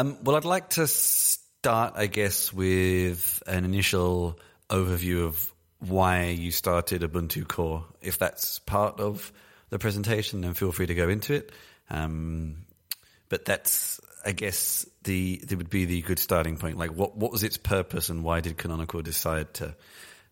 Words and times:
Um, 0.00 0.16
well, 0.24 0.34
I'd 0.36 0.46
like 0.46 0.70
to 0.70 0.86
start, 0.86 1.92
I 1.94 2.06
guess, 2.06 2.54
with 2.54 3.42
an 3.46 3.66
initial 3.66 4.38
overview 4.70 5.26
of 5.26 5.52
why 5.78 6.28
you 6.28 6.52
started 6.52 7.02
Ubuntu 7.02 7.46
Core. 7.46 7.84
If 8.00 8.16
that's 8.16 8.60
part 8.60 8.98
of 8.98 9.30
the 9.68 9.78
presentation, 9.78 10.40
then 10.40 10.54
feel 10.54 10.72
free 10.72 10.86
to 10.86 10.94
go 10.94 11.10
into 11.10 11.34
it. 11.34 11.52
Um, 11.90 12.64
but 13.28 13.44
that's, 13.44 14.00
I 14.24 14.32
guess, 14.32 14.86
the 15.04 15.42
that 15.46 15.58
would 15.58 15.68
be 15.68 15.84
the 15.84 16.00
good 16.00 16.18
starting 16.18 16.56
point. 16.56 16.78
Like, 16.78 16.92
what 16.92 17.18
what 17.18 17.30
was 17.30 17.44
its 17.44 17.58
purpose, 17.58 18.08
and 18.08 18.24
why 18.24 18.40
did 18.40 18.56
Canonical 18.56 19.02
decide 19.02 19.52
to 19.54 19.76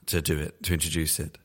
to 0.06 0.22
do 0.22 0.38
it, 0.38 0.62
to 0.62 0.72
introduce 0.72 1.20
it? 1.20 1.36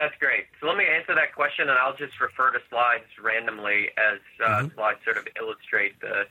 That's 0.00 0.16
great. 0.18 0.46
So 0.60 0.66
let 0.66 0.76
me 0.76 0.84
answer 0.84 1.14
that 1.14 1.32
question, 1.32 1.68
and 1.68 1.78
I'll 1.78 1.96
just 1.96 2.20
refer 2.20 2.50
to 2.50 2.58
slides 2.68 3.06
randomly 3.22 3.90
as 3.96 4.18
uh, 4.44 4.48
mm-hmm. 4.48 4.74
slides 4.74 4.98
sort 5.04 5.18
of 5.18 5.28
illustrate 5.40 6.00
the 6.00 6.24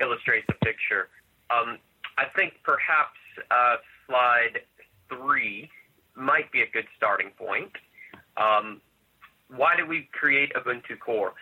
illustrate 0.00 0.46
the 0.46 0.54
picture. 0.64 1.08
Um, 1.50 1.78
I 2.18 2.24
think 2.36 2.54
perhaps 2.64 3.18
uh, 3.50 3.76
slide 4.06 4.60
three 5.08 5.70
might 6.14 6.50
be 6.52 6.62
a 6.62 6.70
good 6.70 6.86
starting 6.96 7.30
point. 7.30 7.72
Um, 8.36 8.80
why 9.48 9.76
did 9.76 9.88
we 9.88 10.08
create 10.12 10.52
Ubuntu 10.54 10.98
Core? 10.98 11.34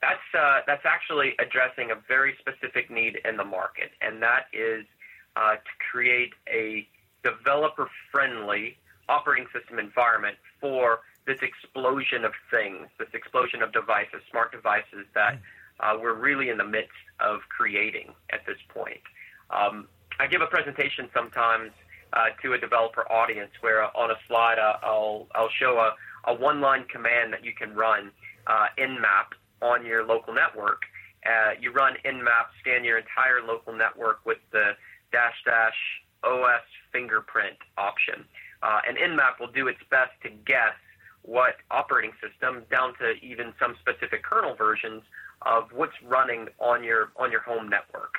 That's 0.00 0.28
uh, 0.38 0.60
that's 0.66 0.84
actually 0.84 1.34
addressing 1.38 1.90
a 1.90 1.94
very 2.06 2.36
specific 2.38 2.90
need 2.90 3.20
in 3.24 3.36
the 3.36 3.44
market, 3.44 3.90
and 4.02 4.22
that 4.22 4.46
is 4.52 4.84
uh, 5.36 5.54
to 5.54 5.72
create 5.90 6.32
a 6.48 6.86
developer-friendly 7.22 8.76
operating 9.08 9.46
system 9.52 9.78
environment 9.78 10.36
for 10.60 11.00
this 11.26 11.38
explosion 11.40 12.24
of 12.24 12.32
things, 12.50 12.86
this 12.98 13.08
explosion 13.14 13.62
of 13.62 13.72
devices, 13.72 14.20
smart 14.30 14.52
devices 14.52 15.06
that 15.14 15.38
uh, 15.80 15.96
we're 16.00 16.14
really 16.14 16.48
in 16.48 16.58
the 16.58 16.64
midst 16.64 16.92
of 17.20 17.40
creating 17.48 18.12
at 18.32 18.44
this 18.46 18.58
point. 18.68 19.00
Um, 19.50 19.88
I 20.18 20.26
give 20.26 20.40
a 20.40 20.46
presentation 20.46 21.08
sometimes 21.12 21.72
uh, 22.12 22.26
to 22.42 22.52
a 22.52 22.58
developer 22.58 23.10
audience 23.10 23.50
where 23.60 23.82
uh, 23.82 23.90
on 23.94 24.10
a 24.10 24.16
slide 24.28 24.58
uh, 24.58 24.78
I'll 24.82 25.26
I'll 25.34 25.50
show 25.58 25.78
a, 25.78 26.30
a 26.30 26.34
one 26.34 26.60
line 26.60 26.84
command 26.84 27.32
that 27.32 27.44
you 27.44 27.52
can 27.52 27.74
run 27.74 28.10
uh, 28.46 28.66
nmap 28.78 29.34
on 29.60 29.84
your 29.84 30.04
local 30.04 30.32
network. 30.32 30.82
Uh, 31.26 31.52
you 31.60 31.72
run 31.72 31.94
nmap, 32.04 32.52
scan 32.60 32.84
your 32.84 32.98
entire 32.98 33.42
local 33.46 33.72
network 33.72 34.24
with 34.24 34.38
the 34.52 34.72
dash 35.10 35.42
dash 35.44 35.76
OS 36.22 36.62
fingerprint 36.92 37.56
option, 37.76 38.24
uh, 38.62 38.80
and 38.86 38.96
nmap 38.96 39.40
will 39.40 39.50
do 39.50 39.66
its 39.66 39.80
best 39.90 40.12
to 40.22 40.30
guess 40.46 40.74
what 41.22 41.56
operating 41.70 42.12
system, 42.20 42.62
down 42.70 42.92
to 42.98 43.12
even 43.24 43.54
some 43.58 43.74
specific 43.80 44.22
kernel 44.22 44.54
versions 44.54 45.02
of 45.44 45.68
what's 45.72 45.94
running 46.06 46.48
on 46.58 46.82
your 46.82 47.12
on 47.16 47.30
your 47.30 47.40
home 47.40 47.68
network. 47.68 48.14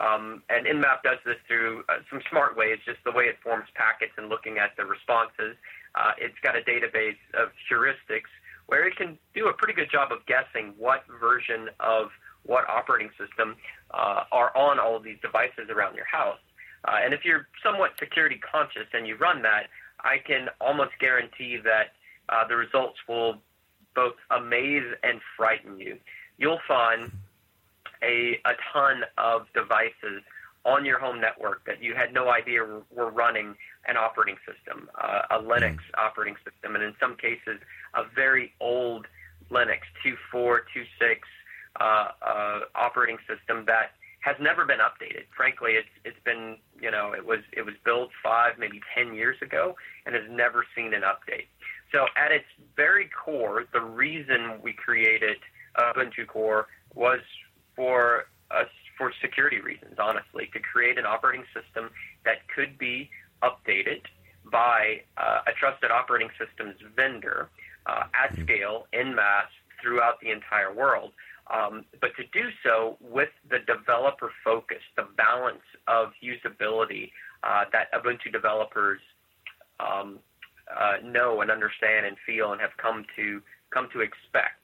Um, 0.00 0.42
and 0.48 0.66
Nmap 0.66 1.02
does 1.04 1.18
this 1.26 1.36
through 1.46 1.84
uh, 1.90 1.98
some 2.08 2.22
smart 2.30 2.56
ways, 2.56 2.78
just 2.86 2.98
the 3.04 3.12
way 3.12 3.24
it 3.24 3.36
forms 3.44 3.66
packets 3.74 4.12
and 4.16 4.30
looking 4.30 4.56
at 4.56 4.72
the 4.76 4.84
responses. 4.84 5.56
Uh, 5.94 6.12
it's 6.16 6.38
got 6.42 6.56
a 6.56 6.62
database 6.62 7.20
of 7.36 7.50
heuristics 7.68 8.32
where 8.66 8.86
it 8.86 8.96
can 8.96 9.18
do 9.34 9.48
a 9.48 9.52
pretty 9.52 9.74
good 9.74 9.90
job 9.90 10.10
of 10.10 10.24
guessing 10.24 10.72
what 10.78 11.04
version 11.20 11.68
of 11.80 12.08
what 12.44 12.64
operating 12.68 13.10
system 13.18 13.56
uh, 13.92 14.24
are 14.32 14.56
on 14.56 14.78
all 14.78 14.96
of 14.96 15.02
these 15.02 15.18
devices 15.20 15.68
around 15.68 15.94
your 15.94 16.06
house. 16.06 16.38
Uh, 16.88 16.96
and 17.04 17.12
if 17.12 17.20
you're 17.24 17.48
somewhat 17.62 17.90
security 17.98 18.40
conscious 18.40 18.88
and 18.94 19.06
you 19.06 19.16
run 19.16 19.42
that, 19.42 19.64
I 20.00 20.16
can 20.24 20.48
almost 20.60 20.92
guarantee 20.98 21.58
that 21.62 21.92
uh, 22.30 22.48
the 22.48 22.56
results 22.56 22.96
will 23.06 23.42
both 23.94 24.14
amaze 24.30 24.86
and 25.02 25.20
frighten 25.36 25.78
you. 25.78 25.98
You'll 26.40 26.60
find 26.66 27.12
a, 28.02 28.40
a 28.44 28.52
ton 28.72 29.04
of 29.18 29.46
devices 29.54 30.22
on 30.64 30.84
your 30.84 30.98
home 30.98 31.20
network 31.20 31.64
that 31.66 31.82
you 31.82 31.94
had 31.94 32.12
no 32.12 32.30
idea 32.30 32.62
were 32.90 33.10
running 33.10 33.54
an 33.86 33.96
operating 33.96 34.36
system, 34.46 34.90
uh, 35.00 35.22
a 35.30 35.38
Linux 35.38 35.76
mm. 35.76 35.98
operating 35.98 36.36
system, 36.44 36.74
and 36.74 36.82
in 36.82 36.94
some 36.98 37.16
cases, 37.16 37.60
a 37.94 38.02
very 38.14 38.52
old 38.60 39.06
Linux 39.50 39.80
2.4, 40.04 40.60
2.6 40.74 41.16
uh, 41.78 42.08
uh, 42.22 42.60
operating 42.74 43.18
system 43.28 43.64
that 43.66 43.92
has 44.20 44.36
never 44.40 44.64
been 44.66 44.80
updated. 44.80 45.24
Frankly, 45.34 45.72
it's 45.72 45.88
it's 46.04 46.18
been 46.24 46.56
you 46.80 46.90
know 46.90 47.12
it 47.12 47.24
was 47.24 47.40
it 47.52 47.64
was 47.64 47.74
built 47.84 48.10
five 48.22 48.58
maybe 48.58 48.80
ten 48.94 49.14
years 49.14 49.36
ago 49.40 49.76
and 50.04 50.14
has 50.14 50.24
never 50.28 50.66
seen 50.76 50.92
an 50.92 51.02
update. 51.02 51.46
So 51.92 52.06
at 52.16 52.30
its 52.30 52.44
very 52.76 53.08
core, 53.08 53.64
the 53.72 53.80
reason 53.80 54.60
we 54.62 54.72
created 54.72 55.38
Ubuntu 55.78 56.26
Core 56.26 56.66
was 56.94 57.20
for 57.76 58.26
us 58.50 58.68
for 58.98 59.12
security 59.22 59.60
reasons, 59.60 59.96
honestly, 59.98 60.50
to 60.52 60.60
create 60.60 60.98
an 60.98 61.06
operating 61.06 61.44
system 61.54 61.90
that 62.24 62.46
could 62.54 62.76
be 62.78 63.08
updated 63.42 64.02
by 64.50 65.00
uh, 65.16 65.40
a 65.46 65.52
trusted 65.52 65.90
operating 65.90 66.28
systems 66.38 66.76
vendor 66.96 67.48
uh, 67.86 68.04
at 68.12 68.36
scale, 68.42 68.86
in 68.92 69.14
mass, 69.14 69.48
throughout 69.80 70.20
the 70.20 70.30
entire 70.30 70.72
world. 70.72 71.12
Um, 71.52 71.84
but 72.00 72.10
to 72.16 72.24
do 72.32 72.48
so 72.62 72.96
with 73.00 73.30
the 73.48 73.58
developer 73.60 74.30
focus, 74.44 74.82
the 74.96 75.06
balance 75.16 75.64
of 75.88 76.12
usability 76.22 77.10
uh, 77.42 77.64
that 77.72 77.90
Ubuntu 77.92 78.30
developers 78.30 79.00
um, 79.80 80.18
uh, 80.70 80.96
know 81.02 81.40
and 81.40 81.50
understand 81.50 82.06
and 82.06 82.16
feel 82.24 82.52
and 82.52 82.60
have 82.60 82.76
come 82.76 83.04
to 83.16 83.40
come 83.70 83.88
to 83.92 84.00
expect. 84.00 84.59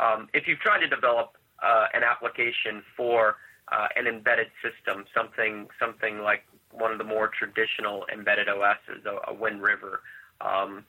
Um, 0.00 0.28
if 0.34 0.46
you've 0.46 0.60
tried 0.60 0.80
to 0.80 0.88
develop 0.88 1.36
uh, 1.62 1.86
an 1.94 2.02
application 2.02 2.82
for 2.96 3.36
uh, 3.70 3.88
an 3.96 4.06
embedded 4.06 4.48
system, 4.62 5.04
something 5.14 5.68
something 5.78 6.18
like 6.18 6.44
one 6.72 6.90
of 6.92 6.98
the 6.98 7.04
more 7.04 7.28
traditional 7.28 8.06
embedded 8.12 8.48
OSs, 8.48 9.04
a, 9.06 9.30
a 9.30 9.34
Wind 9.34 9.62
River, 9.62 10.00
um, 10.40 10.84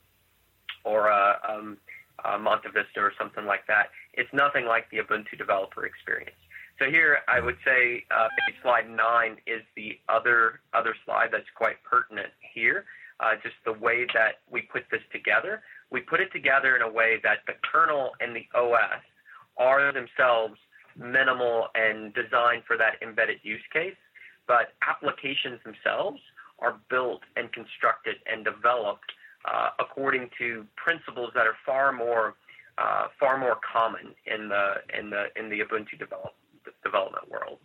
or 0.84 1.08
a, 1.10 1.40
um, 1.48 1.78
a 2.24 2.38
MontaVista, 2.40 2.98
or 2.98 3.14
something 3.18 3.46
like 3.46 3.68
that, 3.68 3.90
it's 4.14 4.30
nothing 4.34 4.66
like 4.66 4.90
the 4.90 4.98
Ubuntu 4.98 5.38
developer 5.38 5.86
experience. 5.86 6.36
So 6.80 6.90
here, 6.90 7.20
I 7.28 7.40
would 7.40 7.58
say 7.64 8.06
uh, 8.10 8.28
slide 8.62 8.90
nine 8.90 9.38
is 9.46 9.62
the 9.76 10.00
other 10.10 10.60
other 10.74 10.96
slide 11.06 11.30
that's 11.32 11.50
quite 11.56 11.84
pertinent 11.84 12.30
here. 12.54 12.86
Uh, 13.20 13.36
just 13.42 13.56
the 13.64 13.74
way 13.74 14.06
that 14.14 14.42
we 14.50 14.62
put 14.62 14.84
this 14.92 15.02
together. 15.12 15.62
We 15.92 16.02
put 16.02 16.20
it 16.20 16.32
together 16.34 16.76
in 16.76 16.82
a 16.82 16.92
way 16.92 17.20
that 17.24 17.40
the 17.48 17.54
kernel 17.72 18.12
and 18.20 18.36
the 18.36 18.48
OS 18.58 19.02
are 19.58 19.94
themselves 19.94 20.58
minimal 20.98 21.68
and 21.76 22.14
designed 22.14 22.64
for 22.66 22.78
that 22.78 23.02
embedded 23.02 23.40
use 23.44 23.62
case, 23.72 23.96
but 24.48 24.74
applications 24.88 25.60
themselves 25.64 26.20
are 26.60 26.80
built 26.90 27.22
and 27.36 27.52
constructed 27.54 28.16
and 28.26 28.46
developed 28.46 29.12
uh, 29.46 29.70
according 29.80 30.30
to 30.38 30.66
principles 30.76 31.32
that 31.36 31.46
are 31.46 31.58
far 31.66 31.92
more 31.92 32.36
uh, 32.78 33.08
far 33.20 33.38
more 33.38 33.58
common 33.62 34.16
in 34.26 34.50
the 34.50 34.76
in 34.98 35.10
the 35.10 35.26
in 35.36 35.50
the 35.50 35.60
Ubuntu 35.60 36.00
develop, 36.00 36.34
development 36.84 37.30
world. 37.30 37.60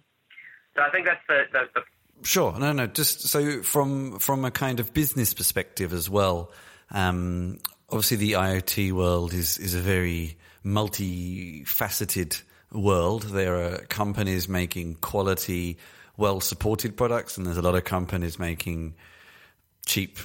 So 0.76 0.82
I 0.82 0.91
think 0.91 1.06
that's 1.06 1.25
the, 1.28 1.44
the, 1.53 1.64
the 1.75 1.82
Sure. 2.23 2.59
No, 2.59 2.73
no. 2.73 2.87
Just 2.87 3.29
so 3.29 3.62
from 3.62 4.19
from 4.19 4.45
a 4.45 4.51
kind 4.51 4.81
of 4.81 4.93
business 4.93 5.34
perspective 5.34 5.93
as 5.93 6.11
well. 6.11 6.53
Um, 6.91 7.59
obviously, 7.89 8.17
the 8.19 8.33
IoT 8.33 8.93
world 8.93 9.33
is 9.33 9.59
is 9.59 9.75
a 9.75 9.81
very 9.81 10.37
multifaceted 10.65 12.43
world. 12.73 13.23
There 13.23 13.56
are 13.56 13.79
companies 13.87 14.49
making 14.49 14.97
quality, 14.97 15.79
well 16.17 16.41
supported 16.41 16.97
products, 16.97 17.37
and 17.37 17.47
there's 17.47 17.56
a 17.56 17.62
lot 17.62 17.75
of 17.75 17.84
companies 17.84 18.39
making 18.39 18.95
cheap 19.87 20.19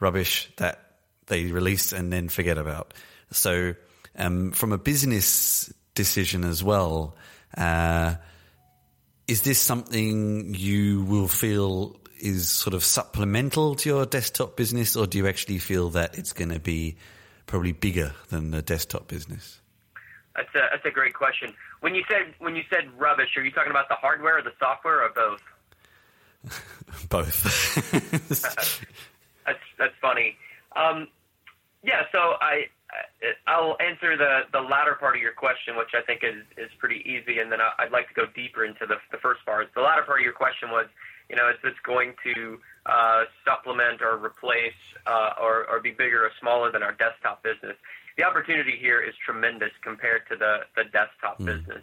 rubbish 0.00 0.50
that 0.56 0.98
they 1.26 1.46
release 1.46 1.92
and 1.92 2.12
then 2.12 2.28
forget 2.28 2.58
about. 2.58 2.92
So, 3.30 3.74
um, 4.16 4.52
from 4.52 4.72
a 4.72 4.78
business 4.78 5.72
decision 5.94 6.44
as 6.44 6.62
well, 6.62 7.16
uh, 7.56 8.16
is 9.28 9.42
this 9.42 9.58
something 9.58 10.54
you 10.54 11.02
will 11.02 11.28
feel 11.28 11.96
is 12.18 12.48
sort 12.48 12.74
of 12.74 12.82
supplemental 12.84 13.74
to 13.76 13.88
your 13.88 14.06
desktop 14.06 14.56
business, 14.56 14.96
or 14.96 15.06
do 15.06 15.18
you 15.18 15.26
actually 15.26 15.58
feel 15.58 15.90
that 15.90 16.16
it's 16.16 16.32
going 16.32 16.50
to 16.50 16.60
be 16.60 16.96
probably 17.46 17.72
bigger 17.72 18.14
than 18.28 18.50
the 18.50 18.62
desktop 18.62 19.08
business? 19.08 19.60
That's 20.34 20.54
a 20.54 20.60
that's 20.70 20.84
a 20.84 20.90
great 20.90 21.14
question. 21.14 21.54
When 21.80 21.94
you 21.94 22.04
said 22.08 22.34
when 22.38 22.56
you 22.56 22.62
said 22.70 22.88
rubbish, 22.98 23.36
are 23.36 23.44
you 23.44 23.50
talking 23.50 23.70
about 23.70 23.88
the 23.88 23.94
hardware 23.94 24.38
or 24.38 24.42
the 24.42 24.52
software 24.58 25.02
or 25.02 25.10
both? 25.10 25.40
both. 27.08 28.80
that's 29.46 29.60
that's 29.78 29.94
funny. 30.00 30.36
Um, 30.74 31.08
yeah, 31.82 32.02
so 32.12 32.34
I 32.40 32.66
I'll 33.46 33.76
answer 33.80 34.16
the 34.16 34.42
the 34.52 34.60
latter 34.60 34.94
part 34.94 35.16
of 35.16 35.22
your 35.22 35.32
question, 35.32 35.76
which 35.76 35.94
I 35.94 36.02
think 36.02 36.22
is 36.22 36.44
is 36.56 36.70
pretty 36.78 37.02
easy, 37.04 37.38
and 37.40 37.50
then 37.50 37.60
I'd 37.78 37.92
like 37.92 38.08
to 38.08 38.14
go 38.14 38.26
deeper 38.34 38.64
into 38.64 38.86
the 38.86 38.96
the 39.10 39.18
first 39.18 39.44
part. 39.46 39.68
The 39.74 39.80
latter 39.80 40.02
part 40.02 40.20
of 40.20 40.24
your 40.24 40.34
question 40.34 40.70
was, 40.70 40.86
you 41.30 41.36
know, 41.36 41.48
is 41.48 41.56
this 41.62 41.74
going 41.82 42.14
to 42.24 42.58
uh, 42.84 43.24
supplement 43.44 44.02
or 44.02 44.16
replace 44.16 44.80
uh, 45.06 45.32
or 45.40 45.66
or 45.68 45.80
be 45.80 45.90
bigger 45.92 46.24
or 46.24 46.30
smaller 46.40 46.70
than 46.70 46.82
our 46.82 46.92
desktop 46.92 47.42
business? 47.42 47.76
the 48.16 48.24
opportunity 48.24 48.76
here 48.80 49.00
is 49.00 49.14
tremendous 49.24 49.70
compared 49.82 50.26
to 50.28 50.36
the, 50.36 50.60
the 50.74 50.84
desktop 50.84 51.38
mm. 51.38 51.46
business. 51.46 51.82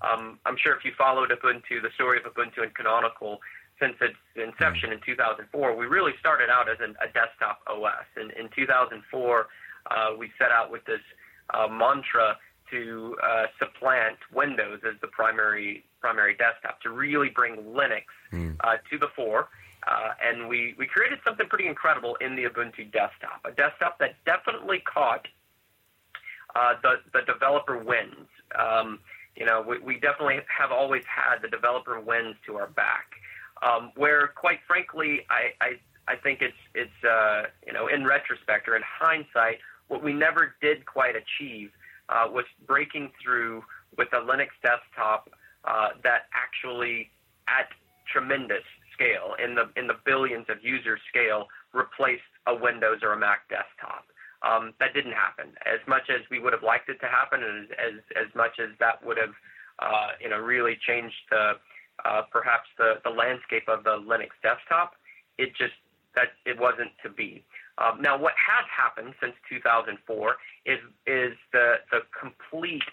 Um, 0.00 0.38
I'm 0.44 0.56
sure 0.56 0.74
if 0.74 0.84
you 0.84 0.92
followed 0.96 1.30
Ubuntu, 1.30 1.80
the 1.82 1.90
story 1.94 2.18
of 2.18 2.24
Ubuntu 2.24 2.62
and 2.62 2.74
Canonical 2.74 3.40
since 3.80 3.94
its 4.00 4.16
inception 4.36 4.92
in 4.92 5.00
2004, 5.04 5.76
we 5.76 5.86
really 5.86 6.12
started 6.20 6.48
out 6.48 6.68
as 6.68 6.78
an, 6.80 6.94
a 7.02 7.12
desktop 7.12 7.60
OS. 7.66 8.06
And 8.16 8.30
in 8.32 8.48
2004, 8.54 9.40
uh, 9.40 9.44
we 10.18 10.30
set 10.38 10.50
out 10.50 10.70
with 10.70 10.84
this 10.84 11.00
uh, 11.52 11.68
mantra 11.68 12.36
to 12.70 13.16
uh, 13.22 13.46
supplant 13.58 14.18
Windows 14.32 14.80
as 14.86 14.94
the 15.00 15.08
primary 15.08 15.84
primary 16.00 16.34
desktop, 16.36 16.80
to 16.82 16.90
really 16.90 17.30
bring 17.30 17.56
Linux 17.56 18.04
mm. 18.32 18.56
to 18.90 18.98
the 18.98 19.08
fore. 19.16 19.48
Uh, 19.86 20.12
and 20.22 20.48
we, 20.48 20.74
we 20.78 20.86
created 20.86 21.18
something 21.26 21.46
pretty 21.46 21.66
incredible 21.66 22.16
in 22.20 22.36
the 22.36 22.44
Ubuntu 22.44 22.90
desktop, 22.90 23.40
a 23.44 23.52
desktop 23.52 23.98
that 23.98 24.16
definitely 24.24 24.80
caught 24.80 25.28
uh, 26.56 26.74
the, 26.82 26.94
the 27.12 27.20
developer 27.30 27.76
wins. 27.76 28.28
Um, 28.58 29.00
you 29.36 29.44
know, 29.44 29.62
we, 29.66 29.78
we 29.80 29.94
definitely 29.94 30.40
have 30.46 30.72
always 30.72 31.02
had 31.04 31.42
the 31.42 31.48
developer 31.48 32.00
wins 32.00 32.36
to 32.46 32.56
our 32.56 32.68
back. 32.68 33.12
Um, 33.62 33.92
where, 33.96 34.28
quite 34.28 34.60
frankly, 34.66 35.20
I, 35.28 35.52
I, 35.64 36.12
I 36.12 36.16
think 36.16 36.40
it's, 36.40 36.56
it's 36.74 37.04
uh, 37.04 37.44
you 37.66 37.72
know, 37.72 37.88
in 37.88 38.06
retrospect 38.06 38.68
or 38.68 38.76
in 38.76 38.82
hindsight, 38.86 39.58
what 39.88 40.02
we 40.02 40.12
never 40.12 40.54
did 40.60 40.86
quite 40.86 41.14
achieve 41.16 41.70
uh, 42.08 42.26
was 42.30 42.44
breaking 42.66 43.10
through 43.22 43.62
with 43.96 44.08
a 44.12 44.20
Linux 44.20 44.48
desktop 44.62 45.30
uh, 45.64 45.88
that 46.02 46.26
actually, 46.34 47.10
at 47.48 47.68
tremendous 48.12 48.64
scale, 48.92 49.34
in 49.42 49.54
the 49.54 49.70
in 49.76 49.86
the 49.86 49.96
billions 50.04 50.46
of 50.48 50.62
user 50.62 50.98
scale, 51.08 51.46
replaced 51.72 52.22
a 52.46 52.54
Windows 52.54 52.98
or 53.02 53.12
a 53.12 53.18
Mac 53.18 53.48
desktop. 53.48 54.04
Um, 54.44 54.74
that 54.78 54.92
didn't 54.92 55.16
happen. 55.16 55.56
As 55.64 55.80
much 55.88 56.10
as 56.10 56.20
we 56.30 56.38
would 56.38 56.52
have 56.52 56.62
liked 56.62 56.88
it 56.90 57.00
to 57.00 57.06
happen, 57.06 57.42
and 57.42 57.70
as 57.72 58.02
as 58.16 58.28
much 58.34 58.60
as 58.60 58.70
that 58.78 59.04
would 59.04 59.16
have, 59.16 59.34
uh, 59.78 60.08
you 60.20 60.28
know, 60.28 60.38
really 60.38 60.76
changed 60.86 61.16
the 61.30 61.52
uh, 62.04 62.22
perhaps 62.30 62.68
the, 62.76 62.94
the 63.04 63.10
landscape 63.10 63.68
of 63.68 63.84
the 63.84 63.96
Linux 64.02 64.34
desktop, 64.42 64.94
it 65.38 65.50
just 65.56 65.74
that 66.14 66.36
it 66.44 66.58
wasn't 66.58 66.90
to 67.02 67.08
be. 67.08 67.44
Um, 67.78 68.00
now, 68.00 68.16
what 68.18 68.34
has 68.38 68.64
happened 68.70 69.14
since 69.20 69.34
2004 69.48 70.36
is 70.66 70.78
is 71.06 71.32
the 71.52 71.76
the 71.90 72.00
complete 72.18 72.86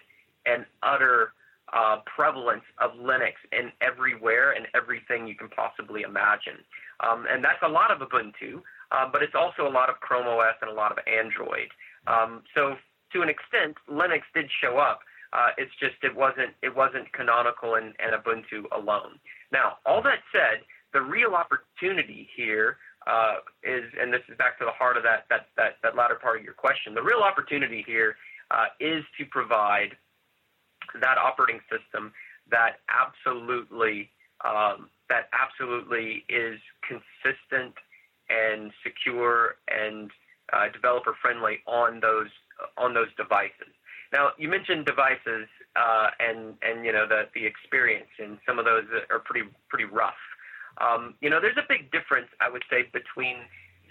and 0.45 0.65
utter 0.81 1.33
uh, 1.73 1.97
prevalence 2.05 2.63
of 2.79 2.91
Linux 2.91 3.33
in 3.51 3.71
everywhere 3.81 4.51
and 4.51 4.67
everything 4.75 5.27
you 5.27 5.35
can 5.35 5.49
possibly 5.49 6.01
imagine. 6.01 6.59
Um, 6.99 7.25
and 7.31 7.43
that's 7.43 7.61
a 7.63 7.69
lot 7.69 7.91
of 7.91 7.99
Ubuntu, 7.99 8.61
uh, 8.91 9.07
but 9.11 9.23
it's 9.23 9.35
also 9.35 9.67
a 9.67 9.71
lot 9.71 9.89
of 9.89 9.99
Chrome 10.01 10.27
OS 10.27 10.55
and 10.61 10.69
a 10.69 10.73
lot 10.73 10.91
of 10.91 10.97
Android. 11.07 11.69
Um, 12.07 12.43
so 12.53 12.75
to 13.13 13.21
an 13.21 13.29
extent, 13.29 13.77
Linux 13.89 14.21
did 14.33 14.49
show 14.61 14.77
up. 14.77 14.99
Uh, 15.33 15.49
it's 15.57 15.71
just 15.79 15.95
it 16.03 16.15
wasn't 16.15 16.51
it 16.61 16.75
wasn't 16.75 17.11
Canonical 17.13 17.75
and, 17.75 17.93
and 17.99 18.11
Ubuntu 18.11 18.65
alone. 18.75 19.19
Now, 19.51 19.77
all 19.85 20.01
that 20.03 20.19
said, 20.31 20.65
the 20.93 21.01
real 21.01 21.35
opportunity 21.35 22.27
here 22.35 22.77
uh, 23.07 23.35
is, 23.63 23.83
and 23.99 24.13
this 24.13 24.21
is 24.29 24.37
back 24.37 24.59
to 24.59 24.65
the 24.65 24.71
heart 24.71 24.97
of 24.97 25.03
that 25.03 25.25
that 25.29 25.47
that, 25.57 25.77
that 25.83 25.95
latter 25.95 26.15
part 26.15 26.37
of 26.37 26.43
your 26.43 26.53
question. 26.53 26.93
The 26.93 27.01
real 27.01 27.21
opportunity 27.21 27.83
here 27.85 28.15
uh, 28.51 28.65
is 28.79 29.03
to 29.17 29.25
provide 29.25 29.95
that 30.99 31.17
operating 31.17 31.61
system 31.71 32.13
that 32.49 32.79
absolutely 32.89 34.09
um, 34.45 34.89
that 35.09 35.29
absolutely 35.33 36.25
is 36.29 36.59
consistent 36.87 37.73
and 38.29 38.71
secure 38.83 39.55
and 39.67 40.09
uh, 40.53 40.69
developer 40.71 41.15
friendly 41.21 41.59
on 41.65 41.99
those 41.99 42.29
on 42.77 42.93
those 42.93 43.09
devices. 43.17 43.73
Now 44.13 44.31
you 44.37 44.49
mentioned 44.49 44.85
devices 44.85 45.47
uh, 45.75 46.09
and 46.19 46.55
and 46.61 46.85
you 46.85 46.91
know 46.91 47.07
the 47.07 47.29
the 47.33 47.45
experience 47.45 48.09
and 48.19 48.37
some 48.45 48.59
of 48.59 48.65
those 48.65 48.83
are 49.09 49.19
pretty 49.19 49.47
pretty 49.69 49.85
rough. 49.85 50.19
Um, 50.81 51.13
you 51.21 51.29
know 51.29 51.39
there's 51.39 51.57
a 51.57 51.67
big 51.69 51.91
difference 51.91 52.27
I 52.41 52.49
would 52.49 52.63
say 52.69 52.89
between 52.91 53.37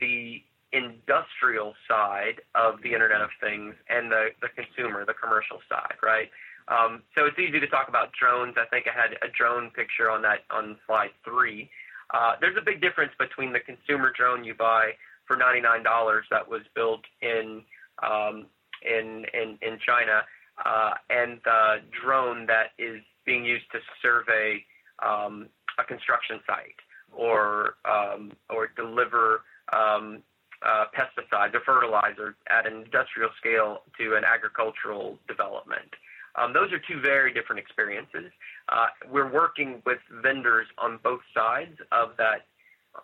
the 0.00 0.42
industrial 0.72 1.74
side 1.88 2.40
of 2.54 2.82
the 2.82 2.92
Internet 2.94 3.20
of 3.20 3.30
Things 3.40 3.74
and 3.88 4.10
the 4.10 4.28
the 4.42 4.48
consumer 4.48 5.04
the 5.04 5.14
commercial 5.14 5.58
side 5.68 5.96
right. 6.02 6.30
Um, 6.68 7.02
so 7.16 7.26
it's 7.26 7.38
easy 7.38 7.58
to 7.58 7.66
talk 7.66 7.88
about 7.88 8.12
drones. 8.12 8.54
I 8.56 8.66
think 8.66 8.86
I 8.86 8.94
had 8.94 9.18
a 9.22 9.32
drone 9.36 9.70
picture 9.70 10.10
on 10.10 10.22
that 10.22 10.46
on 10.50 10.76
slide 10.86 11.10
three. 11.24 11.70
Uh, 12.14 12.34
there's 12.40 12.56
a 12.56 12.64
big 12.64 12.80
difference 12.80 13.12
between 13.18 13.52
the 13.52 13.60
consumer 13.60 14.12
drone 14.16 14.44
you 14.44 14.54
buy 14.54 14.90
for 15.26 15.36
$99 15.36 15.84
that 16.30 16.48
was 16.48 16.62
built 16.74 17.02
in 17.22 17.62
um, 18.02 18.46
in, 18.82 19.24
in 19.34 19.58
in 19.62 19.78
China 19.84 20.22
uh, 20.64 20.94
and 21.08 21.40
the 21.44 21.76
drone 22.02 22.46
that 22.46 22.72
is 22.78 23.00
being 23.26 23.44
used 23.44 23.70
to 23.72 23.78
survey 24.02 24.64
um, 25.04 25.48
a 25.78 25.84
construction 25.84 26.40
site 26.46 26.78
or 27.12 27.76
um, 27.84 28.32
or 28.48 28.68
deliver 28.76 29.42
um, 29.72 30.22
uh, 30.62 30.84
pesticides 30.96 31.54
or 31.54 31.60
fertilizer 31.60 32.36
at 32.48 32.66
an 32.66 32.82
industrial 32.84 33.30
scale 33.38 33.82
to 33.98 34.14
an 34.14 34.24
agricultural 34.24 35.18
development. 35.26 35.90
Um, 36.36 36.52
those 36.52 36.72
are 36.72 36.78
two 36.78 37.00
very 37.00 37.32
different 37.32 37.58
experiences. 37.58 38.30
Uh, 38.68 38.86
we're 39.10 39.30
working 39.30 39.82
with 39.84 39.98
vendors 40.22 40.66
on 40.78 40.98
both 41.02 41.20
sides 41.34 41.76
of 41.90 42.10
that 42.18 42.46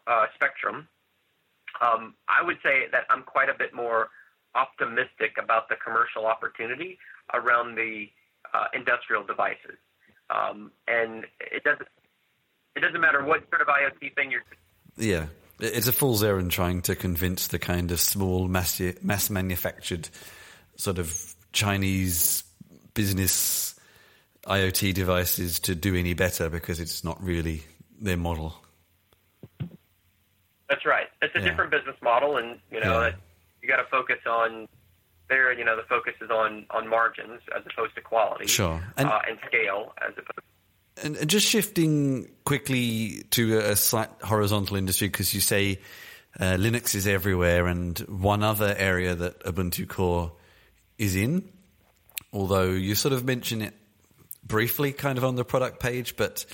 uh, 0.06 0.26
spectrum. 0.34 0.86
Um, 1.80 2.14
I 2.28 2.44
would 2.44 2.58
say 2.62 2.86
that 2.92 3.04
I'm 3.10 3.22
quite 3.22 3.48
a 3.48 3.54
bit 3.54 3.74
more 3.74 4.10
optimistic 4.54 5.36
about 5.42 5.68
the 5.68 5.76
commercial 5.76 6.26
opportunity 6.26 6.98
around 7.34 7.74
the 7.74 8.06
uh, 8.54 8.66
industrial 8.72 9.24
devices. 9.24 9.76
Um, 10.30 10.70
and 10.88 11.26
it 11.40 11.62
doesn't 11.64 11.88
it 12.76 12.80
doesn't 12.80 13.00
matter 13.00 13.24
what 13.24 13.48
sort 13.48 13.62
of 13.62 13.68
IoT 13.68 14.14
thing 14.14 14.30
you're. 14.30 14.42
Yeah, 14.96 15.26
it's 15.58 15.88
a 15.88 15.92
fool's 15.92 16.22
errand 16.22 16.52
trying 16.52 16.82
to 16.82 16.94
convince 16.94 17.48
the 17.48 17.58
kind 17.58 17.90
of 17.90 18.00
small 18.00 18.46
mass 18.46 18.80
mass 19.02 19.30
manufactured 19.30 20.08
sort 20.76 20.98
of 20.98 21.34
Chinese 21.52 22.44
business 22.94 23.74
IoT 24.46 24.94
devices 24.94 25.60
to 25.60 25.74
do 25.74 25.96
any 25.96 26.14
better 26.14 26.48
because 26.48 26.78
it's 26.80 27.02
not 27.02 27.22
really 27.22 27.64
their 28.00 28.16
model. 28.16 28.54
That's 30.68 30.84
right. 30.84 31.06
It's 31.22 31.34
a 31.34 31.38
yeah. 31.38 31.44
different 31.48 31.70
business 31.70 31.96
model, 32.02 32.36
and 32.36 32.58
you 32.70 32.80
know 32.80 33.02
yeah. 33.02 33.12
you 33.62 33.68
got 33.68 33.76
to 33.76 33.88
focus 33.90 34.18
on 34.26 34.68
there. 35.28 35.52
You 35.52 35.64
know 35.64 35.76
the 35.76 35.84
focus 35.88 36.14
is 36.20 36.30
on 36.30 36.66
on 36.70 36.88
margins 36.88 37.40
as 37.56 37.62
opposed 37.70 37.94
to 37.94 38.00
quality, 38.02 38.46
sure, 38.46 38.82
and, 38.96 39.08
uh, 39.08 39.20
and 39.28 39.38
scale 39.46 39.94
as 40.02 40.12
opposed. 40.12 40.46
And 41.02 41.28
just 41.28 41.46
shifting 41.46 42.30
quickly 42.44 43.24
to 43.32 43.58
a 43.58 43.76
slight 43.76 44.10
horizontal 44.22 44.76
industry 44.76 45.08
because 45.08 45.34
you 45.34 45.40
say 45.40 45.80
uh, 46.40 46.54
Linux 46.54 46.94
is 46.94 47.06
everywhere, 47.06 47.66
and 47.66 47.98
one 48.00 48.42
other 48.42 48.74
area 48.76 49.14
that 49.14 49.40
Ubuntu 49.44 49.88
Core 49.88 50.32
is 50.98 51.16
in 51.16 51.50
although 52.36 52.70
you 52.70 52.94
sort 52.94 53.14
of 53.14 53.24
mention 53.24 53.62
it 53.62 53.74
briefly 54.44 54.92
kind 54.92 55.16
of 55.16 55.24
on 55.24 55.36
the 55.36 55.44
product 55.44 55.80
page, 55.80 56.16
but 56.16 56.44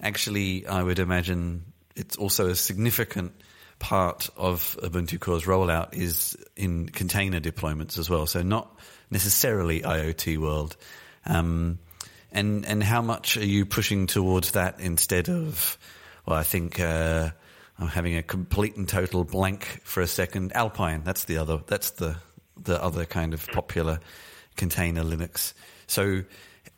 actually 0.00 0.66
I 0.66 0.82
would 0.82 1.00
imagine 1.00 1.64
it's 1.96 2.16
also 2.16 2.48
a 2.48 2.54
significant 2.54 3.32
part 3.80 4.30
of 4.36 4.78
Ubuntu 4.82 5.18
Core's 5.18 5.44
rollout 5.44 5.94
is 5.94 6.36
in 6.56 6.88
container 6.88 7.40
deployments 7.40 7.98
as 7.98 8.08
well. 8.08 8.26
So 8.26 8.42
not 8.42 8.78
necessarily 9.10 9.80
IoT 9.80 10.38
world. 10.38 10.76
Um, 11.26 11.80
and 12.32 12.66
and 12.66 12.82
how 12.82 13.02
much 13.02 13.36
are 13.36 13.46
you 13.46 13.66
pushing 13.66 14.06
towards 14.06 14.52
that 14.52 14.80
instead 14.80 15.28
of? 15.28 15.78
Well, 16.26 16.38
I 16.38 16.42
think 16.42 16.80
uh, 16.80 17.30
I'm 17.78 17.88
having 17.88 18.16
a 18.16 18.22
complete 18.22 18.76
and 18.76 18.88
total 18.88 19.24
blank 19.24 19.80
for 19.84 20.00
a 20.00 20.06
second. 20.06 20.52
Alpine. 20.54 21.02
That's 21.04 21.24
the 21.24 21.38
other. 21.38 21.60
That's 21.66 21.90
the 21.90 22.16
the 22.56 22.82
other 22.82 23.04
kind 23.04 23.34
of 23.34 23.46
popular 23.48 24.00
container 24.56 25.02
Linux. 25.02 25.52
So, 25.86 26.24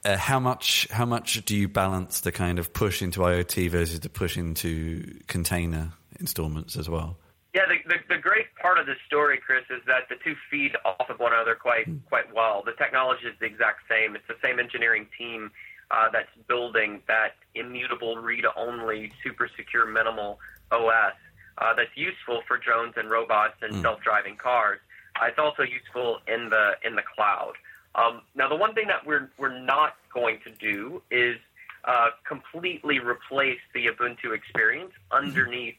uh, 0.04 0.16
how 0.16 0.40
much 0.40 0.88
how 0.90 1.04
much 1.04 1.44
do 1.44 1.56
you 1.56 1.68
balance 1.68 2.20
the 2.20 2.32
kind 2.32 2.58
of 2.58 2.72
push 2.72 3.02
into 3.02 3.20
IoT 3.20 3.70
versus 3.70 4.00
the 4.00 4.08
push 4.08 4.36
into 4.36 5.20
container 5.26 5.92
installments 6.18 6.76
as 6.76 6.88
well? 6.88 7.18
Yeah, 7.54 7.62
the, 7.68 7.88
the, 7.88 8.16
the 8.16 8.20
great 8.20 8.52
part 8.60 8.78
of 8.78 8.86
the 8.86 8.96
story, 9.06 9.38
Chris, 9.38 9.62
is 9.70 9.80
that 9.86 10.08
the 10.08 10.16
two 10.24 10.34
feed 10.50 10.72
off 10.84 11.08
of 11.08 11.20
one 11.20 11.32
another 11.32 11.54
quite 11.54 11.88
mm. 11.88 12.00
quite 12.08 12.34
well. 12.34 12.64
The 12.66 12.72
technology 12.72 13.26
is 13.26 13.34
the 13.38 13.46
exact 13.46 13.82
same. 13.88 14.16
It's 14.16 14.26
the 14.26 14.36
same 14.42 14.58
engineering 14.58 15.06
team 15.16 15.52
uh, 15.92 16.08
that's 16.12 16.28
building 16.48 17.00
that 17.06 17.36
immutable 17.54 18.16
read-only, 18.16 19.12
super 19.22 19.48
secure, 19.56 19.86
minimal 19.86 20.40
OS 20.72 21.14
uh, 21.58 21.74
that's 21.74 21.94
useful 21.94 22.42
for 22.48 22.58
drones 22.58 22.94
and 22.96 23.08
robots 23.08 23.54
and 23.62 23.74
mm. 23.74 23.82
self-driving 23.82 24.36
cars. 24.36 24.80
Uh, 25.20 25.26
it's 25.26 25.38
also 25.38 25.62
useful 25.62 26.18
in 26.26 26.50
the 26.50 26.72
in 26.84 26.96
the 26.96 27.02
cloud. 27.14 27.52
Um, 27.94 28.22
now, 28.34 28.48
the 28.48 28.56
one 28.56 28.74
thing 28.74 28.88
that 28.88 29.06
we're 29.06 29.30
we're 29.38 29.60
not 29.60 29.94
going 30.12 30.40
to 30.42 30.50
do 30.50 31.02
is 31.12 31.36
uh, 31.84 32.08
completely 32.26 32.98
replace 32.98 33.60
the 33.74 33.86
Ubuntu 33.86 34.34
experience 34.34 34.90
underneath 35.12 35.76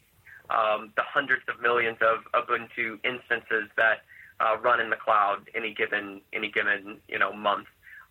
um, 0.49 0.91
the 0.95 1.03
hundreds 1.03 1.43
of 1.47 1.61
millions 1.61 1.97
of 2.01 2.23
Ubuntu 2.33 2.99
instances 3.03 3.69
that 3.77 4.03
uh, 4.39 4.57
run 4.57 4.79
in 4.79 4.89
the 4.89 4.95
cloud 4.95 5.49
any 5.55 5.73
given 5.73 6.21
any 6.33 6.51
given 6.51 6.97
you 7.07 7.19
know 7.19 7.33
month. 7.33 7.67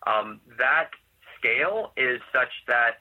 Um, 0.06 0.40
that 0.58 0.90
scale 1.38 1.92
is 1.96 2.20
such 2.32 2.52
that 2.66 2.98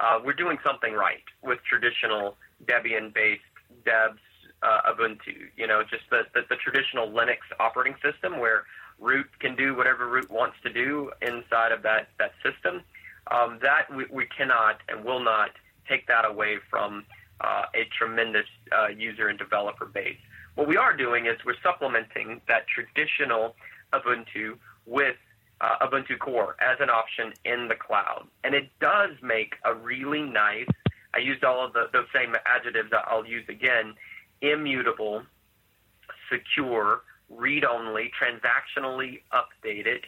uh, 0.00 0.18
we're 0.24 0.32
doing 0.34 0.58
something 0.64 0.92
right 0.92 1.24
with 1.42 1.58
traditional 1.68 2.36
Debian-based 2.66 3.42
Debs 3.84 4.20
uh, 4.62 4.92
Ubuntu. 4.92 5.48
You 5.56 5.66
know, 5.66 5.82
just 5.82 6.04
the, 6.10 6.22
the, 6.34 6.42
the 6.48 6.56
traditional 6.56 7.08
Linux 7.08 7.38
operating 7.58 7.96
system 8.02 8.38
where 8.38 8.64
root 8.98 9.26
can 9.40 9.54
do 9.54 9.74
whatever 9.74 10.08
root 10.08 10.30
wants 10.30 10.56
to 10.64 10.72
do 10.72 11.10
inside 11.22 11.72
of 11.72 11.82
that 11.82 12.08
that 12.18 12.32
system. 12.42 12.82
Um, 13.30 13.58
that 13.62 13.94
we, 13.94 14.06
we 14.10 14.26
cannot 14.26 14.80
and 14.88 15.04
will 15.04 15.20
not 15.20 15.50
take 15.88 16.06
that 16.06 16.24
away 16.24 16.56
from 16.70 17.04
uh, 17.40 17.62
a 17.74 17.88
tremendous 17.96 18.46
uh, 18.72 18.88
user 18.88 19.28
and 19.28 19.38
developer 19.38 19.86
base. 19.86 20.18
What 20.54 20.66
we 20.66 20.76
are 20.76 20.96
doing 20.96 21.26
is 21.26 21.36
we're 21.44 21.54
supplementing 21.62 22.40
that 22.48 22.66
traditional 22.66 23.54
Ubuntu 23.92 24.58
with 24.86 25.16
uh, 25.60 25.86
Ubuntu 25.86 26.18
Core 26.18 26.56
as 26.60 26.78
an 26.80 26.90
option 26.90 27.32
in 27.44 27.68
the 27.68 27.74
cloud. 27.74 28.26
And 28.44 28.54
it 28.54 28.68
does 28.80 29.10
make 29.22 29.54
a 29.64 29.74
really 29.74 30.22
nice, 30.22 30.68
I 31.14 31.18
used 31.18 31.44
all 31.44 31.64
of 31.64 31.72
the, 31.72 31.88
those 31.92 32.06
same 32.14 32.34
adjectives 32.46 32.90
that 32.90 33.04
I'll 33.08 33.26
use 33.26 33.44
again, 33.48 33.94
immutable, 34.40 35.22
secure, 36.30 37.02
read 37.30 37.64
only, 37.64 38.10
transactionally 38.20 39.20
updated 39.32 40.00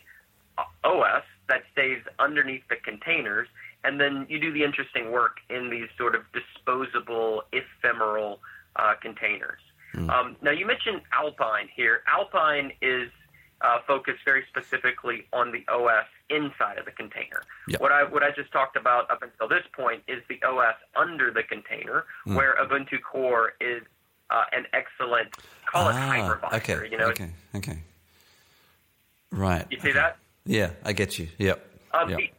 uh, 0.58 0.62
OS 0.84 1.22
that 1.48 1.62
stays 1.72 1.98
underneath 2.18 2.62
the 2.68 2.76
containers. 2.76 3.48
And 3.84 4.00
then 4.00 4.26
you 4.28 4.38
do 4.38 4.52
the 4.52 4.62
interesting 4.62 5.10
work 5.10 5.38
in 5.48 5.70
these 5.70 5.88
sort 5.96 6.14
of 6.14 6.22
disposable, 6.32 7.44
ephemeral 7.52 8.40
uh, 8.76 8.94
containers. 9.00 9.60
Mm. 9.94 10.10
Um, 10.10 10.36
now, 10.42 10.50
you 10.50 10.66
mentioned 10.66 11.00
Alpine 11.12 11.68
here. 11.74 12.02
Alpine 12.06 12.72
is 12.82 13.10
uh, 13.62 13.78
focused 13.86 14.20
very 14.24 14.44
specifically 14.48 15.26
on 15.32 15.52
the 15.52 15.64
OS 15.72 16.06
inside 16.28 16.78
of 16.78 16.84
the 16.84 16.92
container. 16.92 17.42
Yep. 17.68 17.80
What 17.80 17.92
I 17.92 18.04
what 18.04 18.22
I 18.22 18.30
just 18.30 18.52
talked 18.52 18.76
about 18.76 19.10
up 19.10 19.22
until 19.22 19.48
this 19.48 19.64
point 19.72 20.02
is 20.08 20.22
the 20.28 20.40
OS 20.46 20.76
under 20.96 21.30
the 21.30 21.42
container, 21.42 22.04
mm. 22.26 22.36
where 22.36 22.56
Ubuntu 22.62 23.02
Core 23.02 23.52
is 23.60 23.82
uh, 24.30 24.44
an 24.52 24.66
excellent 24.72 25.34
call 25.66 25.88
it 25.88 25.94
ah, 25.94 26.38
hypervisor. 26.40 26.56
Okay, 26.56 26.88
you 26.90 26.96
know, 26.96 27.08
okay, 27.08 27.30
okay. 27.56 27.78
Right. 29.30 29.66
You 29.70 29.78
see 29.80 29.90
okay. 29.90 29.98
that? 29.98 30.16
Yeah, 30.46 30.70
I 30.84 30.92
get 30.92 31.18
you. 31.18 31.28
Yep. 31.38 31.66
Um, 31.92 32.10
yep. 32.10 32.18
The, 32.18 32.30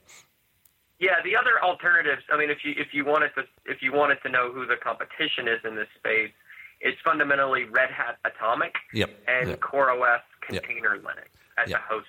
yeah, 1.02 1.18
the 1.26 1.36
other 1.36 1.58
alternatives. 1.64 2.22
I 2.32 2.38
mean, 2.38 2.52
if 2.52 2.60
you 2.64 2.74
if 2.78 2.94
you 2.94 3.04
wanted 3.04 3.32
to 3.36 3.44
if 3.66 3.82
you 3.82 3.92
wanted 3.92 4.20
to 4.22 4.30
know 4.30 4.54
who 4.54 4.68
the 4.68 4.78
competition 4.78 5.50
is 5.50 5.60
in 5.66 5.76
this 5.76 5.90
space, 5.98 6.32
it's 6.80 6.98
fundamentally 7.04 7.66
Red 7.66 7.90
Hat 7.90 8.20
Atomic 8.24 8.76
yep. 8.94 9.10
and 9.28 9.50
yep. 9.50 9.60
CoreOS 9.60 10.22
Container 10.46 10.96
yep. 10.96 11.04
Linux 11.04 11.34
as 11.58 11.70
yep. 11.72 11.80
a 11.80 11.94
host. 11.94 12.08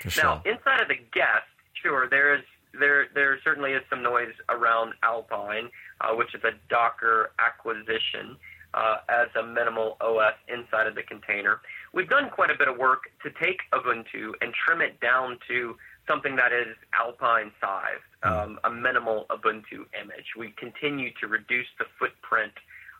For 0.00 0.08
now, 0.22 0.40
sure. 0.42 0.52
inside 0.52 0.80
of 0.80 0.88
the 0.88 0.98
guest, 1.12 1.52
sure, 1.80 2.08
there 2.08 2.34
is 2.34 2.42
there 2.72 3.08
there 3.14 3.38
certainly 3.44 3.72
is 3.72 3.82
some 3.90 4.02
noise 4.02 4.32
around 4.48 4.94
Alpine, 5.02 5.68
uh, 6.00 6.14
which 6.14 6.34
is 6.34 6.42
a 6.44 6.52
Docker 6.70 7.32
acquisition 7.38 8.36
uh, 8.72 8.96
as 9.08 9.28
a 9.38 9.46
minimal 9.46 9.98
OS 10.00 10.34
inside 10.48 10.86
of 10.86 10.94
the 10.94 11.02
container. 11.02 11.60
We've 11.92 12.08
done 12.08 12.30
quite 12.30 12.50
a 12.50 12.58
bit 12.58 12.68
of 12.68 12.76
work 12.78 13.04
to 13.22 13.30
take 13.42 13.60
Ubuntu 13.72 14.32
and 14.40 14.52
trim 14.52 14.80
it 14.80 14.98
down 15.00 15.38
to 15.48 15.76
something 16.06 16.36
that 16.36 16.52
is 16.52 16.76
Alpine 16.98 17.50
size, 17.60 18.02
hmm. 18.22 18.32
um, 18.32 18.58
a 18.64 18.70
minimal 18.70 19.26
Ubuntu 19.30 19.86
image. 20.00 20.34
We 20.38 20.54
continue 20.56 21.10
to 21.20 21.26
reduce 21.26 21.66
the 21.78 21.86
footprint 21.98 22.52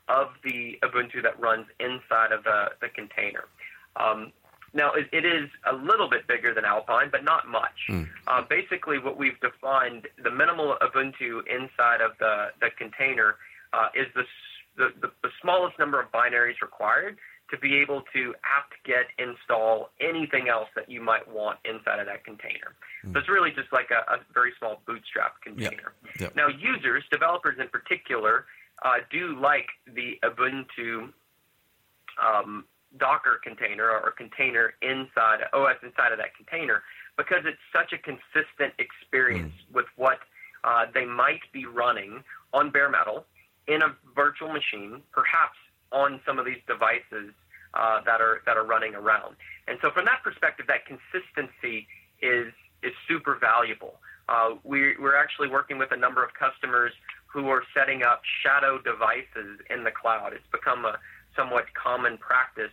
of 0.08 0.28
the 0.42 0.78
Ubuntu 0.82 1.22
that 1.22 1.38
runs 1.40 1.66
inside 1.80 2.32
of 2.32 2.44
the, 2.44 2.66
the 2.80 2.88
container. 2.88 3.44
Um, 3.96 4.32
now, 4.74 4.92
it, 4.92 5.06
it 5.12 5.24
is 5.24 5.48
a 5.70 5.74
little 5.74 6.10
bit 6.10 6.26
bigger 6.26 6.52
than 6.52 6.64
Alpine, 6.64 7.08
but 7.10 7.22
not 7.22 7.48
much. 7.48 7.78
Mm. 7.88 8.08
Uh, 8.26 8.42
basically, 8.48 8.98
what 8.98 9.16
we've 9.16 9.38
defined, 9.40 10.08
the 10.22 10.30
minimal 10.30 10.76
Ubuntu 10.82 11.46
inside 11.46 12.00
of 12.00 12.12
the, 12.18 12.48
the 12.60 12.70
container 12.76 13.36
uh, 13.72 13.88
is 13.94 14.06
the, 14.14 14.24
the, 14.76 15.10
the 15.22 15.30
smallest 15.40 15.78
number 15.78 16.00
of 16.00 16.10
binaries 16.10 16.60
required 16.60 17.16
to 17.54 17.60
be 17.60 17.76
able 17.76 18.02
to 18.12 18.34
apt-get 18.44 19.06
install 19.18 19.90
anything 20.00 20.48
else 20.48 20.68
that 20.74 20.90
you 20.90 21.00
might 21.00 21.26
want 21.32 21.58
inside 21.64 22.00
of 22.00 22.06
that 22.06 22.24
container. 22.24 22.74
Mm. 23.04 23.12
So 23.12 23.20
it's 23.20 23.28
really 23.28 23.50
just 23.50 23.72
like 23.72 23.90
a, 23.90 24.12
a 24.12 24.18
very 24.32 24.52
small 24.58 24.82
bootstrap 24.86 25.40
container. 25.42 25.94
Yep. 26.04 26.20
Yep. 26.20 26.36
Now, 26.36 26.48
users, 26.48 27.04
developers 27.12 27.56
in 27.60 27.68
particular, 27.68 28.46
uh, 28.84 28.96
do 29.10 29.38
like 29.40 29.66
the 29.86 30.18
Ubuntu 30.24 31.12
um, 32.20 32.64
Docker 32.98 33.40
container 33.42 33.88
or 33.88 34.10
container 34.10 34.74
inside 34.82 35.46
OS 35.52 35.76
inside 35.82 36.12
of 36.12 36.18
that 36.18 36.34
container 36.36 36.82
because 37.16 37.42
it's 37.44 37.58
such 37.72 37.92
a 37.92 37.98
consistent 37.98 38.74
experience 38.78 39.54
mm. 39.70 39.74
with 39.74 39.86
what 39.96 40.18
uh, 40.64 40.86
they 40.92 41.04
might 41.04 41.40
be 41.52 41.66
running 41.66 42.22
on 42.52 42.70
bare 42.70 42.90
metal 42.90 43.26
in 43.66 43.82
a 43.82 43.94
virtual 44.14 44.52
machine, 44.52 45.02
perhaps 45.12 45.56
on 45.92 46.20
some 46.26 46.38
of 46.38 46.44
these 46.44 46.60
devices 46.66 47.32
uh, 47.74 48.00
that 48.04 48.20
are 48.20 48.42
that 48.46 48.56
are 48.56 48.64
running 48.64 48.94
around. 48.94 49.36
And 49.68 49.78
so, 49.82 49.90
from 49.90 50.04
that 50.06 50.22
perspective, 50.22 50.66
that 50.68 50.86
consistency 50.86 51.86
is 52.22 52.52
is 52.82 52.92
super 53.08 53.36
valuable. 53.36 54.00
Uh, 54.28 54.56
we, 54.64 54.96
we're 54.98 55.16
actually 55.16 55.48
working 55.48 55.76
with 55.76 55.92
a 55.92 55.96
number 55.96 56.24
of 56.24 56.30
customers 56.32 56.92
who 57.26 57.48
are 57.48 57.62
setting 57.76 58.02
up 58.02 58.22
shadow 58.42 58.78
devices 58.80 59.60
in 59.68 59.84
the 59.84 59.90
cloud. 59.90 60.32
It's 60.32 60.46
become 60.50 60.84
a 60.84 60.98
somewhat 61.36 61.66
common 61.74 62.16
practice 62.16 62.72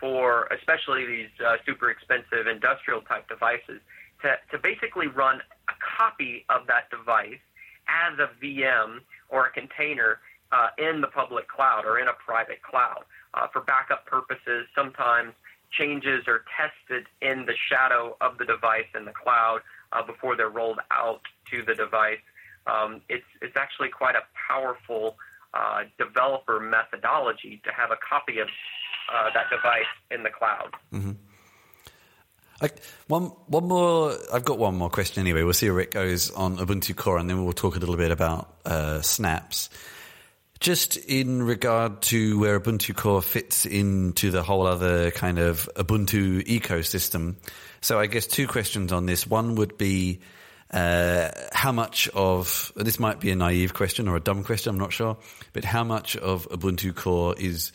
for 0.00 0.46
especially 0.52 1.04
these 1.06 1.32
uh, 1.44 1.56
super 1.66 1.90
expensive 1.90 2.46
industrial 2.46 3.00
type 3.02 3.28
devices 3.28 3.80
to, 4.22 4.36
to 4.52 4.58
basically 4.62 5.06
run 5.06 5.40
a 5.68 5.72
copy 5.98 6.44
of 6.48 6.66
that 6.66 6.88
device 6.90 7.40
as 7.88 8.18
a 8.18 8.28
VM 8.42 9.00
or 9.28 9.46
a 9.46 9.50
container 9.52 10.20
uh, 10.52 10.68
in 10.78 11.00
the 11.00 11.08
public 11.08 11.48
cloud 11.48 11.84
or 11.84 11.98
in 11.98 12.08
a 12.08 12.12
private 12.24 12.62
cloud 12.62 13.04
uh, 13.36 13.46
for 13.52 13.60
backup 13.60 14.06
purposes. 14.06 14.66
Sometimes 14.74 15.32
changes 15.70 16.26
are 16.26 16.42
tested 16.56 17.06
in 17.20 17.46
the 17.46 17.54
shadow 17.68 18.16
of 18.20 18.38
the 18.38 18.44
device 18.44 18.86
in 18.96 19.04
the 19.04 19.12
cloud 19.12 19.60
uh, 19.92 20.02
before 20.02 20.36
they're 20.36 20.48
rolled 20.48 20.80
out 20.90 21.20
to 21.50 21.62
the 21.62 21.74
device. 21.74 22.18
Um, 22.66 23.02
it's 23.08 23.26
it's 23.42 23.56
actually 23.56 23.90
quite 23.90 24.16
a 24.16 24.22
powerful 24.48 25.16
uh, 25.54 25.84
developer 25.98 26.58
methodology 26.58 27.60
to 27.64 27.70
have 27.72 27.90
a 27.90 27.96
copy 27.96 28.38
of 28.38 28.48
uh, 29.12 29.30
that 29.34 29.50
device 29.50 29.84
in 30.10 30.22
the 30.22 30.30
cloud. 30.30 30.70
Mm-hmm. 30.92 31.12
I, 32.60 32.70
one 33.06 33.24
one 33.46 33.68
more. 33.68 34.16
I've 34.32 34.44
got 34.44 34.58
one 34.58 34.76
more 34.76 34.90
question 34.90 35.20
anyway. 35.20 35.42
We'll 35.42 35.52
see 35.52 35.70
where 35.70 35.80
it 35.80 35.90
goes 35.90 36.30
on 36.30 36.56
Ubuntu 36.56 36.96
Core, 36.96 37.18
and 37.18 37.28
then 37.28 37.44
we'll 37.44 37.52
talk 37.52 37.76
a 37.76 37.78
little 37.78 37.96
bit 37.96 38.10
about 38.10 38.56
uh, 38.64 39.02
snaps. 39.02 39.68
Just 40.58 40.96
in 40.96 41.42
regard 41.42 42.02
to 42.02 42.38
where 42.38 42.58
Ubuntu 42.58 42.96
Core 42.96 43.22
fits 43.22 43.66
into 43.66 44.30
the 44.30 44.42
whole 44.42 44.66
other 44.66 45.10
kind 45.10 45.38
of 45.38 45.68
Ubuntu 45.76 46.42
ecosystem. 46.46 47.36
So 47.80 48.00
I 48.00 48.06
guess 48.06 48.26
two 48.26 48.48
questions 48.48 48.90
on 48.90 49.06
this. 49.06 49.26
One 49.26 49.56
would 49.56 49.76
be 49.76 50.20
uh, 50.70 51.30
how 51.52 51.72
much 51.72 52.08
of 52.08 52.72
this 52.74 52.98
might 52.98 53.20
be 53.20 53.30
a 53.30 53.36
naive 53.36 53.74
question 53.74 54.08
or 54.08 54.16
a 54.16 54.20
dumb 54.20 54.44
question, 54.44 54.70
I'm 54.70 54.78
not 54.80 54.92
sure, 54.92 55.16
but 55.52 55.64
how 55.64 55.84
much 55.84 56.16
of 56.16 56.48
Ubuntu 56.48 56.94
Core 56.94 57.34
is 57.38 57.72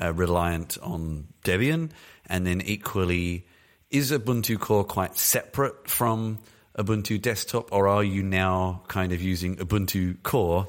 uh, 0.00 0.12
reliant 0.12 0.78
on 0.82 1.28
Debian, 1.44 1.90
and 2.26 2.46
then 2.46 2.60
equally, 2.62 3.46
is 3.90 4.10
Ubuntu 4.10 4.58
Core 4.58 4.84
quite 4.84 5.16
separate 5.16 5.88
from 5.88 6.38
Ubuntu 6.78 7.20
Desktop, 7.20 7.72
or 7.72 7.88
are 7.88 8.02
you 8.02 8.22
now 8.22 8.82
kind 8.88 9.12
of 9.12 9.20
using 9.20 9.56
Ubuntu 9.56 10.22
Core 10.22 10.68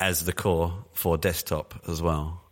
as 0.00 0.24
the 0.24 0.32
core 0.32 0.84
for 0.92 1.16
desktop 1.18 1.74
as 1.86 2.02
well? 2.02 2.42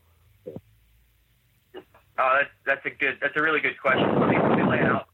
Uh, 2.18 2.38
that's, 2.38 2.50
that's 2.66 2.86
a 2.86 2.90
good. 2.90 3.18
That's 3.20 3.36
a 3.36 3.42
really 3.42 3.60
good 3.60 3.80
question. 3.80 4.18
Let 4.18 4.28
me, 4.28 4.36
let 4.36 4.58
me 4.58 4.64
lay 4.64 4.78
it 4.78 4.86
out. 4.86 5.08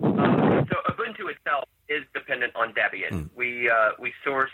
Um, 0.00 0.66
so 0.70 0.76
Ubuntu 0.92 1.30
itself 1.30 1.64
is 1.88 2.02
dependent 2.14 2.54
on 2.56 2.72
Debian. 2.72 3.10
Mm. 3.10 3.30
We 3.36 3.68
uh, 3.68 3.90
we 3.98 4.12
source 4.24 4.50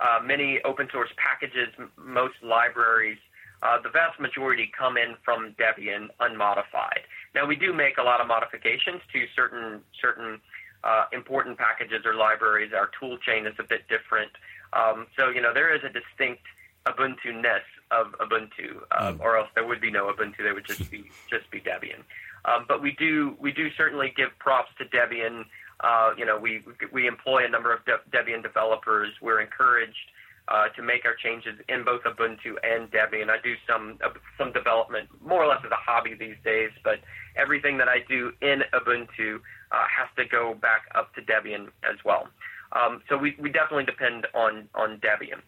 uh, 0.00 0.20
many 0.24 0.60
open 0.64 0.88
source 0.92 1.10
packages. 1.16 1.68
M- 1.78 1.90
most 1.96 2.34
libraries, 2.42 3.18
uh, 3.62 3.80
the 3.80 3.90
vast 3.90 4.18
majority 4.18 4.70
come 4.76 4.96
in 4.96 5.14
from 5.24 5.54
Debian 5.58 6.08
unmodified. 6.18 7.02
Now 7.34 7.46
we 7.46 7.54
do 7.54 7.72
make 7.72 7.98
a 7.98 8.02
lot 8.02 8.20
of 8.20 8.26
modifications 8.26 9.00
to 9.12 9.24
certain 9.36 9.82
certain 10.02 10.40
uh, 10.82 11.04
important 11.12 11.58
packages 11.58 12.04
or 12.04 12.14
libraries. 12.14 12.72
Our 12.74 12.90
tool 12.98 13.18
chain 13.18 13.46
is 13.46 13.54
a 13.58 13.64
bit 13.64 13.86
different. 13.88 14.32
Um, 14.72 15.06
so 15.16 15.30
you 15.30 15.40
know 15.40 15.52
there 15.54 15.74
is 15.74 15.82
a 15.84 15.88
distinct 15.88 16.42
Ubuntu-ness 16.86 17.62
of 17.90 18.12
Ubuntu, 18.20 18.82
um, 18.98 19.18
mm. 19.18 19.20
or 19.20 19.36
else 19.36 19.48
there 19.54 19.66
would 19.66 19.80
be 19.80 19.90
no 19.90 20.12
Ubuntu. 20.12 20.38
There 20.38 20.54
would 20.54 20.66
just 20.66 20.90
be 20.90 21.10
just 21.30 21.50
be 21.50 21.60
Debian. 21.60 22.02
Um, 22.44 22.64
but 22.68 22.82
we 22.82 22.92
do 22.92 23.36
we 23.40 23.52
do 23.52 23.70
certainly 23.76 24.12
give 24.16 24.30
props 24.38 24.70
to 24.78 24.84
Debian. 24.84 25.44
Uh, 25.80 26.10
you 26.16 26.24
know, 26.24 26.38
we 26.38 26.62
we 26.92 27.06
employ 27.06 27.44
a 27.44 27.48
number 27.48 27.72
of 27.72 27.84
De- 27.84 28.00
Debian 28.10 28.42
developers. 28.42 29.12
We're 29.20 29.40
encouraged 29.40 30.10
uh, 30.48 30.68
to 30.70 30.82
make 30.82 31.04
our 31.04 31.14
changes 31.14 31.58
in 31.68 31.84
both 31.84 32.02
Ubuntu 32.04 32.56
and 32.62 32.90
Debian. 32.90 33.28
I 33.28 33.36
do 33.42 33.54
some 33.68 33.98
uh, 34.04 34.10
some 34.36 34.52
development 34.52 35.08
more 35.24 35.42
or 35.42 35.46
less 35.46 35.60
as 35.64 35.70
a 35.70 35.76
hobby 35.76 36.14
these 36.14 36.36
days, 36.44 36.70
but 36.82 37.00
everything 37.36 37.78
that 37.78 37.88
I 37.88 37.98
do 38.08 38.32
in 38.40 38.62
Ubuntu 38.72 39.36
uh, 39.36 39.84
has 39.94 40.08
to 40.16 40.24
go 40.24 40.54
back 40.54 40.82
up 40.94 41.14
to 41.14 41.22
Debian 41.22 41.68
as 41.88 41.96
well. 42.04 42.28
Um, 42.72 43.02
so 43.08 43.16
we, 43.16 43.34
we 43.38 43.50
definitely 43.50 43.84
depend 43.84 44.26
on, 44.34 44.68
on 44.74 45.00
Debian. 45.00 45.40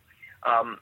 Um, 0.46 0.78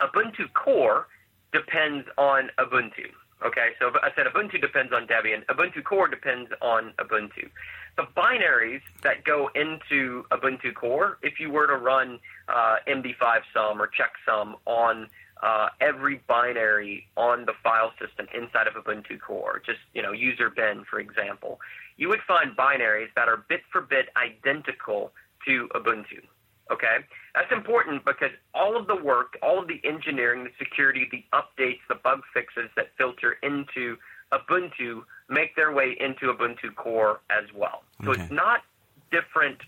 Ubuntu 0.00 0.52
Core 0.54 1.08
depends 1.52 2.06
on 2.16 2.50
Ubuntu. 2.58 3.10
Okay, 3.44 3.70
so 3.80 3.90
I 4.02 4.10
said 4.14 4.26
Ubuntu 4.26 4.60
depends 4.60 4.92
on 4.92 5.06
Debian. 5.06 5.44
Ubuntu 5.46 5.82
Core 5.82 6.08
depends 6.08 6.50
on 6.62 6.92
Ubuntu. 6.98 7.50
The 7.96 8.04
binaries 8.16 8.82
that 9.02 9.24
go 9.24 9.50
into 9.54 10.24
Ubuntu 10.30 10.74
Core, 10.74 11.18
if 11.22 11.40
you 11.40 11.50
were 11.50 11.66
to 11.66 11.76
run 11.76 12.20
uh, 12.48 12.76
MD5 12.88 13.40
sum 13.52 13.82
or 13.82 13.88
checksum 13.88 14.54
on 14.64 15.08
uh, 15.42 15.68
every 15.80 16.22
binary 16.28 17.08
on 17.16 17.44
the 17.44 17.52
file 17.64 17.92
system 18.00 18.26
inside 18.32 18.68
of 18.68 18.74
Ubuntu 18.74 19.20
Core, 19.20 19.60
just 19.66 19.80
you 19.92 20.02
know 20.02 20.12
user 20.12 20.48
bin 20.48 20.84
for 20.88 21.00
example, 21.00 21.60
you 21.96 22.08
would 22.08 22.22
find 22.26 22.56
binaries 22.56 23.08
that 23.16 23.28
are 23.28 23.44
bit 23.48 23.62
for 23.72 23.80
bit 23.80 24.08
identical 24.16 25.12
to 25.46 25.68
Ubuntu. 25.74 26.22
Okay, 26.70 26.98
that's 27.34 27.52
important 27.52 28.04
because 28.04 28.30
all 28.54 28.76
of 28.76 28.86
the 28.86 28.96
work, 28.96 29.36
all 29.42 29.58
of 29.58 29.68
the 29.68 29.80
engineering, 29.84 30.44
the 30.44 30.50
security, 30.58 31.08
the 31.10 31.24
updates, 31.34 31.80
the 31.88 31.96
bug 31.96 32.22
fixes 32.32 32.70
that 32.76 32.90
filter 32.96 33.36
into 33.42 33.96
Ubuntu 34.32 35.02
make 35.28 35.54
their 35.54 35.72
way 35.72 35.96
into 36.00 36.32
Ubuntu 36.32 36.74
Core 36.74 37.20
as 37.30 37.52
well. 37.52 37.82
So 38.04 38.12
Okay. 38.12 38.22
it's 38.22 38.32
not 38.32 38.62
different 39.10 39.60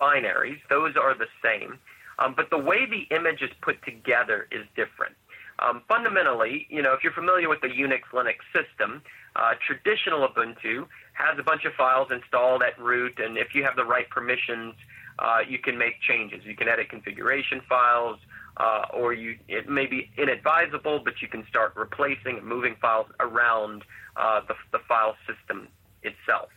binaries; 0.00 0.60
those 0.68 0.96
are 0.96 1.14
the 1.14 1.28
same. 1.42 1.78
Um, 2.18 2.34
but 2.34 2.50
the 2.50 2.58
way 2.58 2.86
the 2.86 3.02
image 3.14 3.42
is 3.42 3.50
put 3.60 3.82
together 3.82 4.46
is 4.50 4.64
different. 4.76 5.16
Um, 5.58 5.82
fundamentally, 5.88 6.66
you 6.70 6.82
know, 6.82 6.92
if 6.92 7.02
you're 7.04 7.12
familiar 7.12 7.48
with 7.48 7.60
the 7.60 7.68
Unix 7.68 8.02
Linux 8.12 8.38
system, 8.52 9.02
uh, 9.36 9.52
traditional 9.66 10.26
Ubuntu 10.28 10.86
has 11.14 11.38
a 11.38 11.42
bunch 11.42 11.64
of 11.64 11.72
files 11.74 12.08
installed 12.10 12.62
at 12.62 12.78
root, 12.78 13.18
and 13.18 13.36
if 13.36 13.54
you 13.54 13.62
have 13.64 13.76
the 13.76 13.84
right 13.84 14.08
permissions, 14.10 14.74
uh, 15.18 15.38
you 15.46 15.58
can 15.58 15.76
make 15.76 16.00
changes. 16.00 16.40
You 16.44 16.56
can 16.56 16.68
edit 16.68 16.88
configuration 16.88 17.60
files, 17.68 18.18
uh, 18.56 18.84
or 18.92 19.12
you 19.12 19.38
it 19.48 19.68
may 19.68 19.86
be 19.86 20.10
inadvisable, 20.16 21.00
but 21.04 21.14
you 21.20 21.28
can 21.28 21.46
start 21.48 21.74
replacing 21.76 22.38
and 22.38 22.46
moving 22.46 22.76
files 22.80 23.06
around 23.20 23.84
uh, 24.16 24.40
the, 24.48 24.54
the 24.72 24.78
file 24.88 25.16
system 25.26 25.68
itself. 26.02 26.48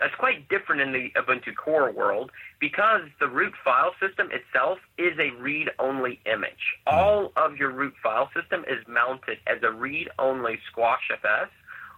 That's 0.00 0.14
quite 0.14 0.48
different 0.48 0.82
in 0.82 0.92
the 0.92 1.10
Ubuntu 1.16 1.56
Core 1.56 1.90
world 1.90 2.30
because 2.60 3.02
the 3.20 3.28
root 3.28 3.54
file 3.64 3.92
system 4.00 4.28
itself 4.30 4.78
is 4.98 5.18
a 5.18 5.30
read-only 5.40 6.20
image. 6.26 6.76
All 6.86 7.32
of 7.36 7.56
your 7.56 7.70
root 7.70 7.94
file 8.02 8.30
system 8.34 8.64
is 8.68 8.86
mounted 8.86 9.38
as 9.46 9.62
a 9.62 9.70
read-only 9.70 10.58
squashfs 10.70 11.50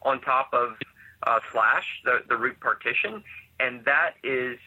on 0.02 0.20
top 0.20 0.50
of 0.52 0.76
uh, 1.26 1.40
slash, 1.52 2.00
the, 2.04 2.18
the 2.28 2.36
root 2.36 2.60
partition, 2.60 3.22
and 3.58 3.84
that 3.84 4.14
is 4.22 4.58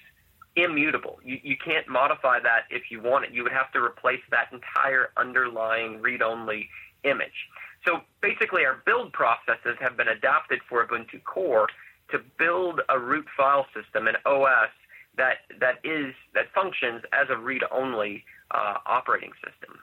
immutable. 0.58 1.20
You, 1.24 1.40
you 1.42 1.56
can't 1.64 1.88
modify 1.88 2.40
that 2.42 2.64
if 2.70 2.92
you 2.92 3.02
want 3.02 3.26
it. 3.26 3.32
You 3.32 3.44
would 3.44 3.54
have 3.54 3.72
to 3.72 3.80
replace 3.80 4.22
that 4.32 4.52
entire 4.52 5.12
underlying 5.16 6.02
read-only 6.02 6.70
image. 7.04 7.48
So 7.86 8.02
basically, 8.22 8.66
our 8.66 8.82
build 8.86 9.14
processes 9.14 9.78
have 9.80 9.98
been 9.98 10.10
adapted 10.10 10.60
for 10.68 10.86
Ubuntu 10.86 11.24
Core 11.24 11.68
to 12.12 12.20
build 12.38 12.82
a 12.90 12.98
root 13.00 13.26
file 13.36 13.66
system, 13.74 14.08
an 14.08 14.16
OS 14.26 14.70
that 15.18 15.38
that 15.60 15.80
is 15.84 16.14
that 16.34 16.46
functions 16.54 17.04
as 17.12 17.28
a 17.30 17.38
read-only 17.38 18.24
uh, 18.52 18.76
operating 18.86 19.32
system. 19.46 19.78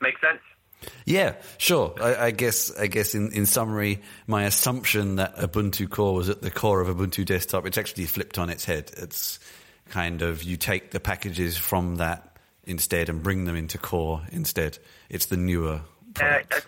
Make 0.00 0.14
sense? 0.20 0.40
Yeah, 1.06 1.36
sure. 1.58 1.94
I, 2.00 2.26
I 2.26 2.30
guess 2.30 2.76
I 2.78 2.86
guess 2.86 3.14
in, 3.14 3.32
in 3.32 3.46
summary, 3.46 4.02
my 4.26 4.44
assumption 4.44 5.16
that 5.16 5.36
Ubuntu 5.36 5.88
Core 5.88 6.14
was 6.14 6.28
at 6.28 6.42
the 6.42 6.50
core 6.50 6.80
of 6.80 6.88
Ubuntu 6.94 7.24
Desktop, 7.24 7.66
it's 7.66 7.78
actually 7.78 8.04
flipped 8.04 8.38
on 8.38 8.50
its 8.50 8.64
head. 8.66 8.90
It's 8.96 9.38
kind 9.88 10.20
of 10.22 10.42
you 10.42 10.56
take 10.56 10.90
the 10.90 11.00
packages 11.00 11.56
from 11.56 11.96
that 11.96 12.36
instead 12.64 13.08
and 13.08 13.22
bring 13.22 13.44
them 13.46 13.56
into 13.56 13.78
Core 13.78 14.22
instead. 14.32 14.78
It's 15.08 15.26
the 15.26 15.36
newer 15.36 15.76
Uh, 15.76 16.12
product. 16.14 16.50
that's, 16.50 16.66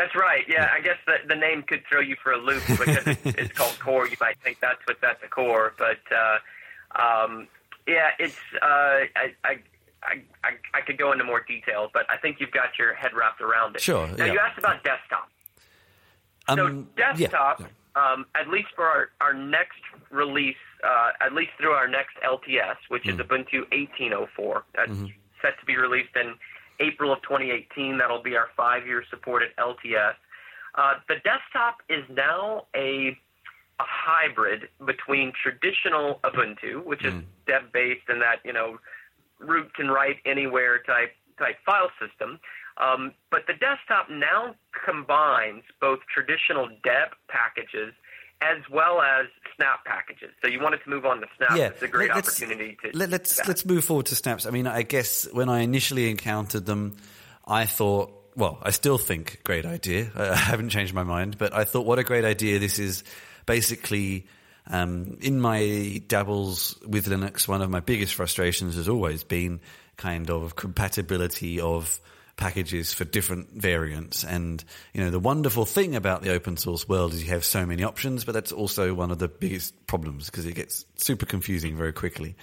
that's 0.00 0.14
right. 0.14 0.44
Yeah, 0.48 0.70
I 0.74 0.80
guess 0.80 0.96
the, 1.06 1.16
the 1.28 1.34
name 1.36 1.62
could 1.62 1.82
throw 1.88 2.00
you 2.00 2.16
for 2.22 2.32
a 2.32 2.38
loop 2.38 2.62
because 2.68 3.06
it's, 3.06 3.26
it's 3.38 3.52
called 3.52 3.78
Core. 3.78 4.06
You 4.08 4.16
might 4.20 4.38
think 4.42 4.58
that's 4.60 4.80
what's 4.86 5.02
at 5.04 5.20
the 5.20 5.28
core, 5.28 5.74
but 5.78 6.00
uh, 6.10 7.00
um, 7.00 7.48
yeah, 7.86 8.10
it's. 8.18 8.38
Uh, 8.62 8.64
I, 8.64 9.34
I, 9.44 9.56
I, 10.02 10.22
I, 10.72 10.80
could 10.80 10.96
go 10.96 11.12
into 11.12 11.24
more 11.24 11.44
detail, 11.46 11.90
but 11.92 12.06
I 12.08 12.16
think 12.16 12.40
you've 12.40 12.52
got 12.52 12.78
your 12.78 12.94
head 12.94 13.12
wrapped 13.14 13.42
around 13.42 13.76
it. 13.76 13.82
Sure, 13.82 14.06
Now 14.16 14.24
yeah. 14.24 14.32
you 14.32 14.38
asked 14.38 14.58
about 14.58 14.82
desktop. 14.82 15.28
So 16.48 16.66
Um, 16.66 16.88
yeah, 16.96 17.12
desktop, 17.16 17.60
yeah. 17.60 17.66
Um, 17.96 18.24
at 18.34 18.48
least 18.48 18.68
for 18.74 18.86
our, 18.86 19.10
our 19.20 19.34
next 19.34 19.80
release, 20.10 20.56
uh, 20.82 21.10
at 21.20 21.34
least 21.34 21.50
through 21.58 21.72
our 21.72 21.86
next 21.88 22.16
LTS, 22.24 22.76
which 22.88 23.02
Mm. 23.04 23.10
is 23.10 23.16
Ubuntu 23.26 23.58
1804, 23.72 24.64
that's 24.74 24.90
Mm-hmm. 24.90 25.06
set 25.42 25.58
to 25.60 25.66
be 25.66 25.76
released 25.76 26.16
in 26.16 26.34
April 26.80 27.12
of 27.12 27.22
2018. 27.22 27.98
That'll 27.98 28.22
be 28.22 28.36
our 28.36 28.48
five-year 28.56 29.04
supported 29.10 29.50
LTS. 29.58 30.14
Uh, 30.74 30.94
the 31.08 31.16
desktop 31.24 31.78
is 31.88 32.04
now 32.08 32.66
a 32.74 33.16
a 33.80 33.84
hybrid 33.86 34.68
between 34.84 35.32
traditional 35.42 36.20
Ubuntu, 36.22 36.84
which 36.84 37.02
is 37.02 37.14
deb 37.46 37.72
based 37.72 38.08
and 38.08 38.20
that 38.20 38.36
you 38.44 38.52
know 38.52 38.78
root 39.38 39.72
can 39.74 39.88
write 39.88 40.16
anywhere 40.26 40.82
type 40.82 41.14
type 41.38 41.56
file 41.64 41.90
system. 41.98 42.38
Um, 42.76 43.12
but 43.30 43.46
the 43.46 43.54
desktop 43.54 44.08
now 44.10 44.54
combines 44.84 45.64
both 45.80 46.00
traditional 46.12 46.68
deb 46.84 47.08
packages 47.28 47.92
as 48.42 48.58
well 48.70 49.00
as 49.02 49.26
snap 49.56 49.84
packages. 49.84 50.30
So 50.42 50.48
you 50.48 50.60
wanted 50.60 50.82
to 50.84 50.90
move 50.90 51.04
on 51.04 51.20
to 51.20 51.26
snap. 51.36 51.50
yeah, 51.58 51.66
It's 51.68 51.82
a 51.82 51.88
great 51.88 52.08
let- 52.08 52.16
let's- 52.16 52.40
opportunity 52.42 52.76
to 52.82 52.90
let, 52.96 53.12
us 53.12 53.36
that. 53.36 53.48
let's 53.48 53.64
move 53.66 53.84
forward 53.84 54.06
to 54.06 54.14
snaps. 54.16 54.46
I 54.46 54.50
mean, 54.50 54.66
I 54.66 54.82
guess 54.82 55.28
when 55.32 55.48
I 55.48 55.60
initially 55.60 56.08
encountered 56.10 56.64
them, 56.66 56.96
I 57.46 57.66
thought, 57.66 58.12
well, 58.36 58.58
I 58.62 58.70
still 58.70 58.96
think 58.98 59.40
great 59.44 59.66
idea. 59.66 60.10
I 60.16 60.34
haven't 60.36 60.70
changed 60.70 60.94
my 60.94 61.02
mind, 61.04 61.36
but 61.36 61.52
I 61.52 61.64
thought, 61.64 61.84
what 61.84 61.98
a 61.98 62.04
great 62.04 62.24
idea 62.24 62.58
this 62.58 62.78
is. 62.78 63.04
Basically, 63.46 64.26
um, 64.68 65.18
in 65.20 65.40
my 65.40 66.00
dabbles 66.06 66.78
with 66.86 67.06
Linux, 67.06 67.48
one 67.48 67.62
of 67.62 67.70
my 67.70 67.80
biggest 67.80 68.14
frustrations 68.14 68.76
has 68.76 68.88
always 68.88 69.24
been 69.24 69.60
kind 69.96 70.30
of 70.30 70.54
compatibility 70.56 71.60
of 71.60 71.98
packages 72.40 72.92
for 72.92 73.04
different 73.04 73.52
variants. 73.52 74.24
And, 74.24 74.64
you 74.92 75.04
know, 75.04 75.10
the 75.10 75.20
wonderful 75.20 75.66
thing 75.66 75.94
about 75.94 76.22
the 76.22 76.32
open 76.32 76.56
source 76.56 76.88
world 76.88 77.12
is 77.12 77.22
you 77.22 77.30
have 77.30 77.44
so 77.44 77.64
many 77.64 77.84
options, 77.84 78.24
but 78.24 78.32
that's 78.32 78.50
also 78.50 78.94
one 78.94 79.12
of 79.12 79.18
the 79.18 79.28
biggest 79.28 79.86
problems 79.86 80.26
because 80.26 80.46
it 80.46 80.54
gets 80.54 80.86
super 80.96 81.26
confusing 81.26 81.76
very 81.76 81.92
quickly. 81.92 82.34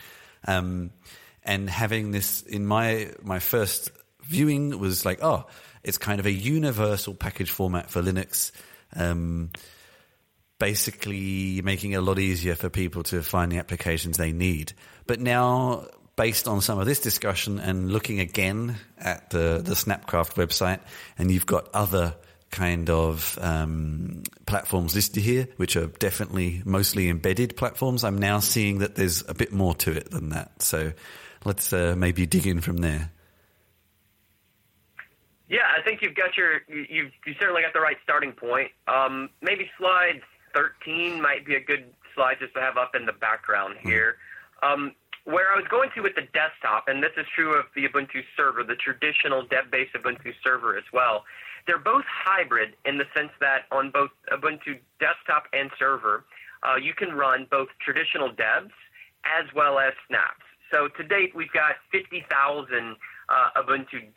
Um, 0.48 0.92
and 1.44 1.70
having 1.70 2.12
this 2.12 2.44
in 2.44 2.66
my, 2.66 3.12
my 3.24 3.40
first 3.40 3.92
viewing 4.22 4.78
was 4.80 5.04
like, 5.04 5.24
oh, 5.24 5.48
it's 5.84 5.98
kind 5.98 6.20
of 6.20 6.26
a 6.26 6.32
universal 6.32 7.14
package 7.14 7.50
format 7.50 7.90
for 7.90 8.02
Linux. 8.02 8.52
Um, 8.96 9.50
basically 10.60 11.62
making 11.64 11.92
it 11.92 11.96
a 11.96 12.02
lot 12.02 12.20
easier 12.20 12.56
for 12.56 12.70
people 12.70 13.04
to 13.04 13.22
find 13.22 13.52
the 13.52 13.58
applications 13.58 14.18
they 14.18 14.32
need. 14.32 14.74
But 15.06 15.20
now, 15.20 15.88
based 16.18 16.48
on 16.48 16.60
some 16.60 16.80
of 16.80 16.86
this 16.86 17.00
discussion 17.00 17.60
and 17.60 17.92
looking 17.92 18.20
again 18.20 18.76
at 18.98 19.30
the, 19.30 19.62
the 19.64 19.76
Snapcraft 19.76 20.34
website, 20.34 20.82
and 21.18 21.32
you've 21.32 21.46
got 21.46 21.70
other 21.74 22.16
kind 22.50 22.90
of 22.90 23.38
um, 23.42 24.24
platforms 24.46 24.96
listed 24.96 25.24
here, 25.24 25.48
which 25.58 25.76
are 25.76 25.88
definitely 25.88 26.62
mostly 26.66 27.08
embedded 27.08 27.56
platforms, 27.56 28.04
I'm 28.04 28.18
now 28.18 28.40
seeing 28.40 28.80
that 28.80 28.96
there's 28.96 29.24
a 29.28 29.34
bit 29.34 29.54
more 29.54 29.76
to 29.76 29.92
it 29.92 30.12
than 30.12 30.30
that. 30.30 30.62
So 30.62 30.92
let's 31.46 31.72
uh, 31.72 31.96
maybe 31.98 32.26
dig 32.26 32.48
in 32.48 32.62
from 32.62 32.78
there. 32.78 33.12
Yeah, 35.50 35.60
I 35.78 35.82
think 35.82 36.02
you've 36.02 36.16
got 36.16 36.36
your 36.36 36.62
you 36.68 36.86
you've, 36.90 37.12
you 37.26 37.34
certainly 37.40 37.62
got 37.62 37.72
the 37.74 37.80
right 37.80 37.96
starting 38.04 38.34
point. 38.34 38.72
Um, 38.88 39.30
maybe 39.42 39.70
slide 39.78 40.22
13 40.54 41.22
might 41.22 41.46
be 41.46 41.56
a 41.56 41.62
good 41.62 41.86
slide 42.14 42.38
just 42.40 42.54
to 42.56 42.60
have 42.60 42.76
up 42.76 42.96
in 42.96 43.06
the 43.06 43.14
background 43.14 43.76
here. 43.82 44.18
Um, 44.62 44.94
where 45.28 45.52
I 45.52 45.60
was 45.60 45.68
going 45.68 45.90
to 45.94 46.02
with 46.02 46.16
the 46.16 46.24
desktop, 46.32 46.88
and 46.88 47.04
this 47.04 47.12
is 47.18 47.26
true 47.36 47.60
of 47.60 47.66
the 47.76 47.84
Ubuntu 47.84 48.24
server, 48.38 48.64
the 48.64 48.80
traditional 48.80 49.44
deb-based 49.44 49.92
Ubuntu 49.94 50.32
server 50.42 50.78
as 50.78 50.88
well. 50.94 51.26
They're 51.68 51.78
both 51.78 52.06
hybrid 52.08 52.76
in 52.86 52.98
the 52.98 53.04
sense 53.14 53.32
that 53.42 53.68
on 53.70 53.92
both 53.92 54.12
Ubuntu 54.32 54.80
desktop 55.02 55.52
and 55.52 55.70
server, 55.78 56.24
uh, 56.64 56.78
you 56.78 56.94
can 56.94 57.12
run 57.12 57.46
both 57.52 57.68
traditional 57.84 58.30
debs 58.30 58.72
as 59.28 59.46
well 59.54 59.80
as 59.80 59.92
snaps. 60.08 60.48
So 60.72 60.88
to 60.88 61.04
date, 61.04 61.36
we've 61.36 61.52
got 61.52 61.76
50,000 61.92 62.96
uh, 63.28 63.62
Ubuntu 63.62 64.08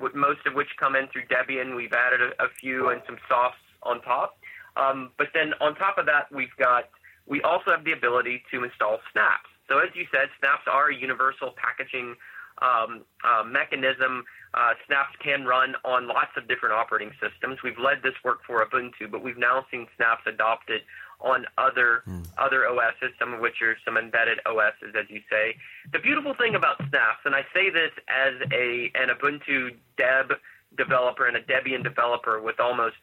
with 0.00 0.16
most 0.16 0.40
of 0.46 0.54
which 0.54 0.68
come 0.80 0.96
in 0.96 1.06
through 1.12 1.30
Debian. 1.30 1.76
We've 1.76 1.92
added 1.92 2.22
a, 2.22 2.42
a 2.42 2.48
few 2.60 2.88
and 2.90 3.02
some 3.06 3.18
softs 3.28 3.62
on 3.84 4.02
top. 4.02 4.36
Um, 4.76 5.12
but 5.16 5.28
then 5.32 5.54
on 5.60 5.76
top 5.76 5.96
of 5.96 6.06
that, 6.06 6.26
we've 6.34 6.54
got 6.58 6.90
we 7.26 7.40
also 7.42 7.70
have 7.70 7.84
the 7.84 7.92
ability 7.92 8.42
to 8.50 8.64
install 8.64 8.98
snaps. 9.12 9.46
So 9.70 9.78
as 9.78 9.94
you 9.94 10.04
said, 10.10 10.28
snaps 10.40 10.66
are 10.66 10.90
a 10.90 10.94
universal 10.94 11.54
packaging 11.54 12.16
um, 12.60 13.06
uh, 13.22 13.44
mechanism. 13.44 14.24
Uh, 14.52 14.74
snaps 14.86 15.14
can 15.22 15.44
run 15.46 15.76
on 15.84 16.08
lots 16.08 16.34
of 16.36 16.48
different 16.48 16.74
operating 16.74 17.12
systems. 17.22 17.62
We've 17.62 17.78
led 17.78 18.02
this 18.02 18.18
work 18.24 18.40
for 18.44 18.66
Ubuntu, 18.66 19.08
but 19.08 19.22
we've 19.22 19.38
now 19.38 19.64
seen 19.70 19.86
snaps 19.96 20.22
adopted 20.26 20.82
on 21.20 21.46
other 21.56 22.02
mm. 22.08 22.26
other 22.36 22.66
OSs, 22.66 23.14
some 23.18 23.32
of 23.32 23.40
which 23.40 23.62
are 23.62 23.76
some 23.84 23.96
embedded 23.96 24.40
OSs, 24.44 24.96
as 24.98 25.06
you 25.08 25.20
say. 25.30 25.54
The 25.92 26.00
beautiful 26.00 26.34
thing 26.34 26.56
about 26.56 26.78
snaps, 26.88 27.22
and 27.24 27.34
I 27.34 27.46
say 27.54 27.70
this 27.70 27.92
as 28.08 28.34
a 28.52 28.90
an 28.94 29.08
Ubuntu 29.14 29.76
Deb 29.96 30.32
developer 30.76 31.26
and 31.26 31.36
a 31.36 31.42
Debian 31.42 31.84
developer 31.84 32.40
with 32.40 32.58
almost 32.58 32.96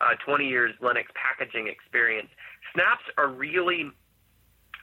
uh, 0.00 0.14
20 0.24 0.46
years 0.46 0.74
Linux 0.82 1.06
packaging 1.14 1.66
experience, 1.66 2.28
snaps 2.74 3.04
are 3.16 3.28
really 3.28 3.90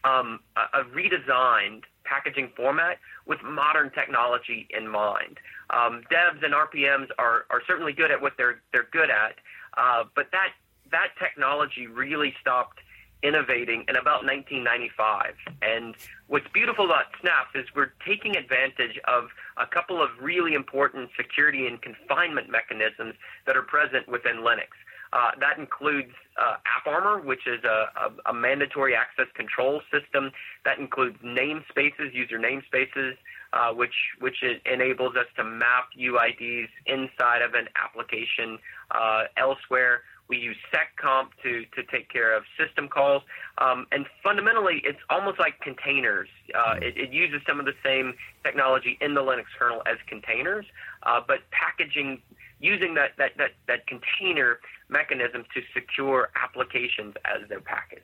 um, 0.04 0.40
a, 0.56 0.82
a 0.82 0.84
redesigned 0.86 1.84
packaging 2.04 2.50
format 2.56 2.98
with 3.26 3.40
modern 3.44 3.92
technology 3.92 4.68
in 4.76 4.88
mind. 4.88 5.38
Um, 5.70 6.02
debs 6.10 6.44
and 6.44 6.54
RPMs 6.54 7.10
are, 7.20 7.46
are 7.50 7.62
certainly 7.68 7.94
good 7.94 8.12
at 8.12 8.22
what 8.22 8.34
they're 8.38 8.62
they're 8.74 8.88
good 8.92 9.10
at, 9.10 9.36
uh, 9.78 10.06
but 10.16 10.28
that 10.32 10.50
that 10.92 11.10
technology 11.20 11.86
really 11.88 12.34
stopped 12.42 12.80
innovating 13.22 13.84
in 13.90 13.96
about 13.98 14.24
1995. 14.24 15.36
And 15.62 15.96
what's 16.28 16.48
beautiful 16.54 16.86
about 16.86 17.06
Snaps 17.20 17.52
is 17.54 17.66
we're 17.76 17.92
taking 18.06 18.38
advantage 18.38 18.98
of 19.08 19.26
a 19.58 19.68
couple 19.68 20.02
of 20.02 20.10
really 20.22 20.54
important 20.54 21.10
security 21.18 21.68
and 21.68 21.82
confinement 21.82 22.50
mechanisms 22.50 23.16
that 23.46 23.58
are 23.58 23.62
present 23.62 24.08
within 24.08 24.38
Linux. 24.38 24.72
Uh, 25.12 25.32
that 25.40 25.58
includes 25.58 26.12
uh, 26.40 26.58
AppArmor, 26.70 27.24
which 27.24 27.48
is 27.48 27.64
a, 27.64 27.90
a, 28.00 28.32
a, 28.32 28.34
mandatory 28.34 28.96
access 28.96 29.26
control 29.34 29.82
system. 29.92 30.32
That 30.66 30.78
includes 30.78 31.18
namespaces, 31.26 32.14
user 32.14 32.38
namespaces, 32.38 33.14
uh, 33.54 33.74
which 33.74 33.96
which 34.20 34.44
enables 34.72 35.16
us 35.16 35.26
to 35.38 35.44
map 35.44 35.90
UIDs 36.00 36.70
inside 36.86 37.42
of 37.42 37.56
an 37.56 37.68
application 37.76 38.60
uh, 38.92 39.24
elsewhere. 39.36 40.02
We 40.28 40.38
use 40.38 40.58
seccomp 40.72 41.30
to, 41.42 41.66
to 41.76 41.84
take 41.92 42.10
care 42.10 42.38
of 42.38 42.44
system 42.56 42.88
calls. 42.88 43.24
Um, 43.58 43.88
and 43.92 44.06
fundamentally, 44.24 44.84
it's 44.86 45.00
almost 45.10 45.40
like 45.40 45.60
containers. 45.60 46.30
Uh, 46.54 46.76
it, 46.80 46.96
it, 46.98 47.12
uses 47.12 47.42
some 47.48 47.60
of 47.60 47.66
the 47.66 47.74
same 47.84 48.14
technology 48.44 48.96
in 49.02 49.16
the 49.16 49.22
Linux 49.22 49.46
kernel 49.58 49.82
as 49.88 49.98
containers, 50.08 50.68
uh, 51.02 51.20
but 51.28 51.40
packaging 51.50 52.22
using 52.60 52.94
that, 52.94 53.12
that, 53.18 53.32
that, 53.38 53.52
that 53.68 53.88
container 53.88 54.60
mechanism 54.90 55.46
to 55.54 55.62
secure 55.74 56.30
applications 56.36 57.16
as 57.26 57.48
they're 57.48 57.62
packaged. 57.62 58.04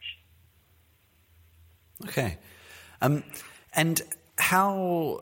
Okay. 2.06 2.38
Um, 3.02 3.24
and 3.74 4.02
how, 4.38 5.22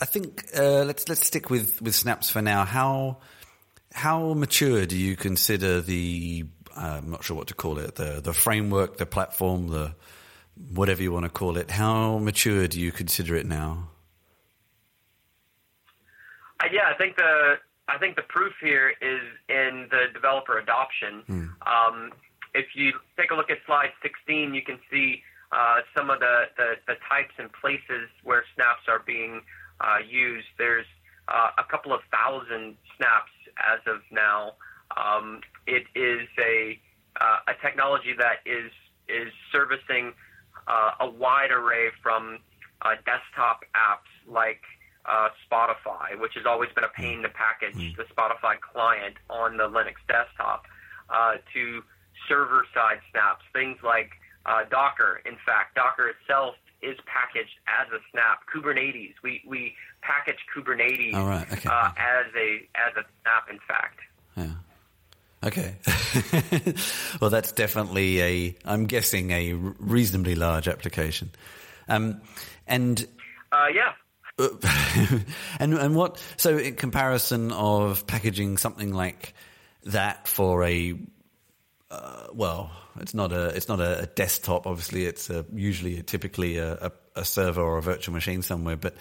I 0.00 0.04
think, 0.04 0.44
uh, 0.56 0.84
let's, 0.84 1.08
let's 1.08 1.24
stick 1.24 1.50
with, 1.50 1.82
with 1.82 1.94
snaps 1.94 2.30
for 2.30 2.42
now. 2.42 2.64
How, 2.64 3.18
how 3.92 4.34
mature 4.34 4.86
do 4.86 4.96
you 4.96 5.16
consider 5.16 5.80
the, 5.80 6.46
uh, 6.76 7.00
I'm 7.02 7.10
not 7.10 7.24
sure 7.24 7.36
what 7.36 7.48
to 7.48 7.54
call 7.54 7.78
it, 7.78 7.96
the, 7.96 8.20
the 8.22 8.32
framework, 8.32 8.96
the 8.96 9.06
platform, 9.06 9.68
the, 9.68 9.94
whatever 10.72 11.02
you 11.02 11.12
want 11.12 11.24
to 11.24 11.30
call 11.30 11.56
it, 11.56 11.70
how 11.70 12.18
mature 12.18 12.68
do 12.68 12.80
you 12.80 12.92
consider 12.92 13.34
it 13.34 13.46
now? 13.46 13.90
Uh, 16.62 16.68
yeah, 16.72 16.82
I 16.88 16.94
think 16.96 17.16
the 17.16 17.56
I 17.88 17.98
think 17.98 18.16
the 18.16 18.22
proof 18.22 18.52
here 18.60 18.90
is 19.00 19.20
in 19.48 19.88
the 19.90 20.12
developer 20.12 20.58
adoption. 20.58 21.22
Mm. 21.28 21.50
Um, 21.66 22.12
if 22.54 22.66
you 22.74 22.92
take 23.18 23.30
a 23.30 23.34
look 23.34 23.50
at 23.50 23.58
slide 23.66 23.90
16, 24.02 24.54
you 24.54 24.62
can 24.62 24.78
see 24.90 25.22
uh, 25.52 25.80
some 25.96 26.10
of 26.10 26.20
the, 26.20 26.44
the, 26.56 26.74
the, 26.86 26.94
types 27.08 27.34
and 27.38 27.52
places 27.52 28.08
where 28.22 28.44
snaps 28.54 28.88
are 28.88 29.02
being 29.06 29.42
uh, 29.80 29.98
used. 30.08 30.46
There's 30.58 30.86
uh, 31.28 31.50
a 31.58 31.64
couple 31.64 31.92
of 31.92 32.00
thousand 32.10 32.76
snaps 32.96 33.30
as 33.58 33.80
of 33.86 34.00
now. 34.10 34.54
Um, 34.96 35.40
it 35.66 35.84
is 35.94 36.26
a, 36.38 36.78
uh, 37.20 37.38
a 37.48 37.54
technology 37.62 38.14
that 38.18 38.40
is, 38.46 38.72
is 39.08 39.32
servicing 39.52 40.12
uh, 40.66 40.92
a 41.00 41.10
wide 41.10 41.50
array 41.50 41.90
from 42.02 42.38
uh, 42.82 42.94
desktop 43.04 43.64
apps 43.76 44.10
like 44.26 44.62
uh, 45.06 45.28
Spotify, 45.50 46.18
which 46.18 46.32
has 46.34 46.46
always 46.46 46.70
been 46.74 46.84
a 46.84 46.88
pain 46.88 47.22
to 47.22 47.28
package 47.28 47.76
mm. 47.76 47.96
the 47.96 48.04
Spotify 48.04 48.58
client 48.60 49.16
on 49.28 49.56
the 49.56 49.64
Linux 49.64 49.96
desktop, 50.08 50.64
uh, 51.10 51.34
to 51.52 51.82
server 52.28 52.66
side 52.74 53.00
snaps, 53.10 53.42
things 53.52 53.78
like 53.82 54.10
uh, 54.46 54.64
Docker. 54.70 55.20
In 55.26 55.36
fact, 55.44 55.74
Docker 55.74 56.08
itself 56.08 56.54
is 56.82 56.96
packaged 57.06 57.56
as 57.66 57.90
a 57.92 58.00
snap. 58.12 58.40
Kubernetes, 58.52 59.14
we, 59.22 59.42
we 59.46 59.74
package 60.02 60.38
Kubernetes 60.54 61.14
oh, 61.14 61.26
right. 61.26 61.50
okay. 61.52 61.68
uh, 61.68 61.90
as 61.96 62.26
a 62.36 62.68
as 62.74 62.96
a 62.96 63.04
snap. 63.22 63.48
In 63.50 63.58
fact. 63.66 64.00
Yeah. 64.36 64.54
Okay. 65.44 65.74
well, 67.20 67.30
that's 67.30 67.52
definitely 67.52 68.22
a. 68.22 68.56
I'm 68.64 68.86
guessing 68.86 69.30
a 69.30 69.52
reasonably 69.52 70.34
large 70.34 70.68
application. 70.68 71.30
Um, 71.88 72.22
and 72.66 73.06
uh, 73.52 73.66
yeah, 73.74 73.92
and 75.60 75.74
and 75.74 75.94
what 75.94 76.20
so 76.36 76.58
in 76.58 76.74
comparison 76.74 77.52
of 77.52 78.06
packaging 78.06 78.56
something 78.56 78.92
like 78.92 79.32
that 79.84 80.26
for 80.26 80.64
a 80.64 80.98
uh, 81.90 82.26
well 82.32 82.70
it's 83.00 83.14
not 83.14 83.32
a 83.32 83.48
it's 83.50 83.68
not 83.68 83.80
a, 83.80 84.08
desktop 84.16 84.66
obviously 84.66 85.04
it's 85.06 85.30
a, 85.30 85.44
usually 85.52 85.98
a, 85.98 86.02
typically 86.02 86.58
a, 86.58 86.90
a, 87.14 87.24
server 87.24 87.62
or 87.62 87.78
a 87.78 87.82
virtual 87.82 88.12
machine 88.12 88.42
somewhere 88.42 88.76
but 88.76 88.96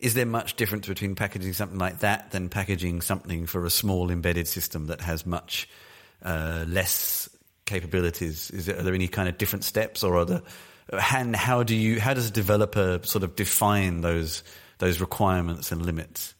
is 0.00 0.14
there 0.14 0.26
much 0.26 0.56
difference 0.56 0.88
between 0.88 1.14
packaging 1.14 1.52
something 1.52 1.78
like 1.78 2.00
that 2.00 2.32
than 2.32 2.48
packaging 2.48 3.02
something 3.02 3.46
for 3.46 3.64
a 3.64 3.70
small 3.70 4.10
embedded 4.10 4.48
system 4.48 4.86
that 4.86 5.00
has 5.00 5.24
much 5.24 5.68
uh, 6.24 6.64
less 6.66 7.28
capabilities? 7.66 8.50
Is 8.50 8.66
there, 8.66 8.80
are 8.80 8.82
there 8.82 8.94
any 8.94 9.06
kind 9.06 9.28
of 9.28 9.38
different 9.38 9.62
steps 9.62 10.02
or 10.02 10.16
are 10.16 10.24
there 10.24 10.42
and 10.92 11.36
how 11.36 11.62
do 11.62 11.76
you 11.76 12.00
how 12.00 12.14
does 12.14 12.28
a 12.28 12.32
developer 12.32 12.98
sort 13.04 13.22
of 13.22 13.36
define 13.36 14.00
those 14.00 14.42
those 14.82 15.00
requirements 15.00 15.70
and 15.70 15.86
limits? 15.86 16.34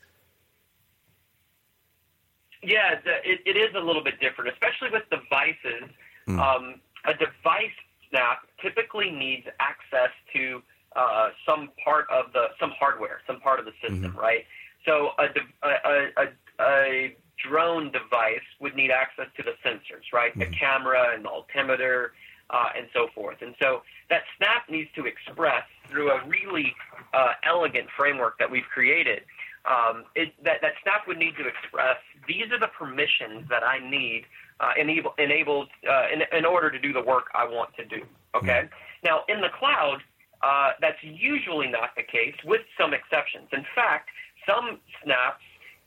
Yeah, 2.61 2.95
it, 3.25 3.41
it 3.47 3.57
is 3.57 3.73
a 3.77 3.79
little 3.79 4.03
bit 4.03 4.19
different, 4.19 4.51
especially 4.51 4.91
with 4.91 5.05
devices. 5.11 5.89
Mm. 6.27 6.41
Um, 6.41 6.81
a 7.05 7.15
device 7.15 7.71
snap 8.11 8.41
typically 8.61 9.13
needs 9.13 9.47
access 9.61 10.11
to 10.35 10.61
uh, 10.97 11.29
some 11.47 11.71
part 11.85 12.07
of 12.11 12.33
the 12.33 12.47
some 12.59 12.73
hardware, 12.79 13.21
some 13.29 13.39
part 13.41 13.61
of 13.61 13.65
the 13.65 13.73
system, 13.81 14.11
mm-hmm. 14.11 14.19
right? 14.19 14.45
So 14.85 15.11
a, 15.19 15.27
a, 15.63 16.09
a, 16.19 16.27
a, 16.61 17.17
drone 17.49 17.91
device 17.91 18.47
would 18.61 18.75
need 18.75 18.91
access 18.91 19.27
to 19.37 19.43
the 19.43 19.53
sensors, 19.65 20.13
right? 20.13 20.33
Mm-hmm. 20.33 20.51
The 20.51 20.57
camera 20.57 21.15
and 21.15 21.25
the 21.25 21.29
altimeter 21.29 22.13
uh, 22.53 22.69
and 22.77 22.87
so 22.93 23.09
forth. 23.15 23.39
And 23.41 23.55
so 23.61 23.83
that 24.11 24.23
snap 24.37 24.69
needs 24.71 24.91
to 24.97 25.07
express 25.07 25.65
through 25.89 26.11
a 26.11 26.21
really 26.27 26.75
uh, 27.15 27.33
elegant 27.45 27.89
framework 27.97 28.39
that 28.39 28.51
we've 28.51 28.69
created. 28.73 29.23
Um, 29.65 30.05
it, 30.15 30.35
that, 30.45 30.61
that 30.61 30.73
snap 30.83 31.07
would 31.07 31.19
need 31.19 31.37
to 31.37 31.47
express 31.47 31.97
these 32.27 32.51
are 32.51 32.59
the 32.59 32.71
permissions 32.79 33.49
that 33.49 33.63
I 33.63 33.79
need 33.79 34.25
uh, 34.61 34.73
enable, 34.79 35.15
enabled 35.19 35.69
uh, 35.89 36.07
in, 36.13 36.23
in, 36.37 36.45
order 36.45 36.71
to 36.71 36.79
do 36.79 36.93
the 36.93 37.03
work 37.03 37.27
I 37.35 37.45
want 37.45 37.75
to 37.77 37.85
do. 37.85 38.03
Okay. 38.35 38.67
Mm-hmm. 38.67 39.05
Now 39.05 39.23
in 39.29 39.41
the 39.41 39.51
cloud, 39.59 39.99
uh, 40.43 40.73
that's 40.81 40.99
usually 41.03 41.69
not 41.69 41.91
the 41.97 42.03
case, 42.03 42.35
with 42.45 42.63
some 42.79 42.93
exceptions. 42.93 43.49
In 43.53 43.65
fact, 43.75 44.09
some 44.47 44.79
snaps 45.03 45.43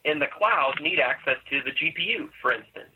in 0.06 0.20
the 0.20 0.28
cloud 0.28 0.76
need 0.82 1.00
access 1.00 1.38
to 1.50 1.62
the 1.64 1.72
GPU, 1.72 2.30
for 2.42 2.54
instance, 2.54 2.96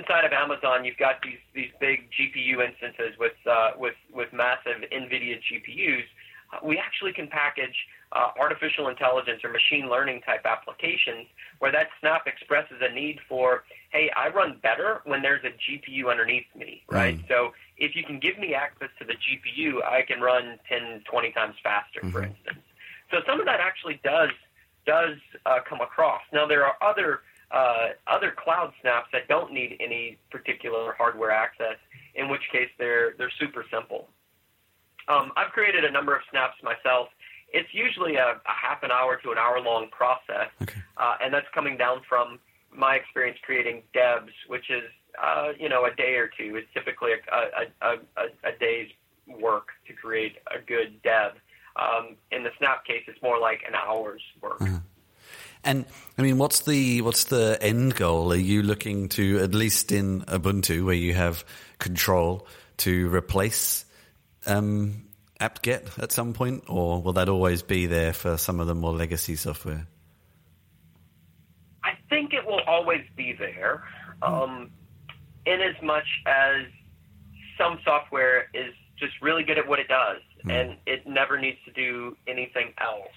inside 0.00 0.24
of 0.24 0.32
Amazon, 0.32 0.84
you've 0.84 0.96
got 0.96 1.20
these 1.22 1.38
these 1.54 1.70
big 1.80 2.08
GPU 2.16 2.64
instances 2.64 3.12
with 3.18 3.36
uh, 3.44 3.72
with 3.76 3.94
with 4.12 4.32
massive 4.32 4.80
NVIDIA 4.88 5.36
GPUs. 5.44 6.08
We 6.64 6.78
actually 6.78 7.12
can 7.12 7.28
package 7.28 7.76
uh, 8.12 8.30
artificial 8.40 8.88
intelligence 8.88 9.40
or 9.44 9.50
machine 9.50 9.88
learning 9.88 10.20
type 10.22 10.44
applications 10.44 11.28
where 11.60 11.70
that 11.70 11.88
snap 12.00 12.26
expresses 12.26 12.78
a 12.80 12.92
need 12.92 13.20
for, 13.28 13.62
hey, 13.92 14.10
I 14.16 14.30
run 14.30 14.58
better 14.60 15.00
when 15.04 15.22
there's 15.22 15.44
a 15.44 15.54
GPU 15.54 16.10
underneath 16.10 16.46
me, 16.56 16.82
right? 16.90 17.16
Mm. 17.16 17.28
So 17.28 17.50
if 17.78 17.94
you 17.94 18.02
can 18.02 18.18
give 18.18 18.36
me 18.36 18.52
access 18.54 18.88
to 18.98 19.04
the 19.04 19.14
GPU, 19.14 19.84
I 19.84 20.02
can 20.02 20.20
run 20.20 20.58
10, 20.68 21.04
20 21.08 21.30
times 21.32 21.54
faster, 21.62 22.00
mm-hmm. 22.00 22.10
for 22.10 22.24
instance. 22.24 22.58
So 23.12 23.18
some 23.26 23.38
of 23.38 23.46
that 23.46 23.60
actually 23.60 24.00
does 24.02 24.30
does 24.86 25.18
uh, 25.44 25.58
come 25.68 25.80
across. 25.80 26.22
Now 26.32 26.46
there 26.46 26.64
are 26.64 26.74
other 26.82 27.20
uh, 27.50 27.88
other 28.06 28.32
cloud 28.36 28.72
snaps 28.80 29.08
that 29.12 29.28
don't 29.28 29.52
need 29.52 29.76
any 29.80 30.18
particular 30.30 30.94
hardware 30.96 31.30
access, 31.30 31.76
in 32.14 32.28
which 32.28 32.42
case 32.52 32.68
they're 32.78 33.14
they're 33.18 33.32
super 33.38 33.64
simple. 33.72 34.08
Um, 35.08 35.32
I've 35.36 35.50
created 35.52 35.84
a 35.84 35.90
number 35.90 36.14
of 36.14 36.22
snaps 36.30 36.54
myself. 36.62 37.08
It's 37.52 37.68
usually 37.72 38.14
a, 38.14 38.38
a 38.46 38.54
half 38.62 38.84
an 38.84 38.92
hour 38.92 39.16
to 39.24 39.32
an 39.32 39.38
hour 39.38 39.60
long 39.60 39.88
process, 39.90 40.50
okay. 40.62 40.80
uh, 40.96 41.16
and 41.22 41.34
that's 41.34 41.48
coming 41.52 41.76
down 41.76 42.02
from 42.08 42.38
my 42.72 42.94
experience 42.94 43.38
creating 43.42 43.82
Debs, 43.92 44.32
which 44.46 44.70
is 44.70 44.84
uh, 45.20 45.52
you 45.58 45.68
know 45.68 45.86
a 45.86 45.94
day 45.94 46.14
or 46.14 46.28
two. 46.28 46.56
It's 46.56 46.68
typically 46.72 47.10
a, 47.12 47.66
a, 47.82 47.94
a, 48.16 48.48
a 48.48 48.58
day's 48.60 48.90
work 49.26 49.68
to 49.88 49.92
create 49.92 50.36
a 50.46 50.60
good 50.64 51.02
Deb. 51.02 51.32
Um, 51.76 52.16
in 52.30 52.42
the 52.42 52.50
Snap 52.58 52.84
case, 52.84 53.02
it's 53.08 53.20
more 53.22 53.38
like 53.38 53.62
an 53.66 53.74
hour's 53.74 54.22
work. 54.40 54.60
Uh-huh. 54.60 54.78
And 55.64 55.84
I 56.16 56.22
mean, 56.22 56.38
what's 56.38 56.60
the 56.60 57.02
what's 57.02 57.24
the 57.24 57.58
end 57.60 57.96
goal? 57.96 58.32
Are 58.32 58.36
you 58.36 58.62
looking 58.62 59.08
to 59.10 59.40
at 59.40 59.54
least 59.54 59.92
in 59.92 60.22
Ubuntu, 60.22 60.84
where 60.84 60.94
you 60.94 61.14
have 61.14 61.44
control, 61.78 62.46
to 62.78 63.08
replace 63.14 63.84
um, 64.46 65.04
apt-get 65.38 65.98
at 65.98 66.12
some 66.12 66.32
point, 66.32 66.64
or 66.68 67.02
will 67.02 67.12
that 67.14 67.28
always 67.28 67.62
be 67.62 67.86
there 67.86 68.12
for 68.12 68.38
some 68.38 68.60
of 68.60 68.66
the 68.66 68.74
more 68.74 68.92
legacy 68.92 69.36
software? 69.36 69.86
I 71.84 71.92
think 72.08 72.32
it 72.32 72.46
will 72.46 72.60
always 72.66 73.04
be 73.16 73.34
there, 73.38 73.84
um, 74.22 74.70
in 75.46 75.60
as 75.60 75.80
much 75.82 76.06
as 76.26 76.66
some 77.58 77.78
software 77.84 78.48
is 78.54 78.72
just 78.98 79.12
really 79.20 79.42
good 79.42 79.58
at 79.58 79.66
what 79.66 79.78
it 79.78 79.88
does, 79.88 80.22
mm. 80.44 80.52
and 80.52 80.76
it 80.86 81.06
never 81.06 81.38
needs 81.38 81.58
to 81.66 81.72
do 81.72 82.16
anything 82.26 82.72
else. 82.78 83.08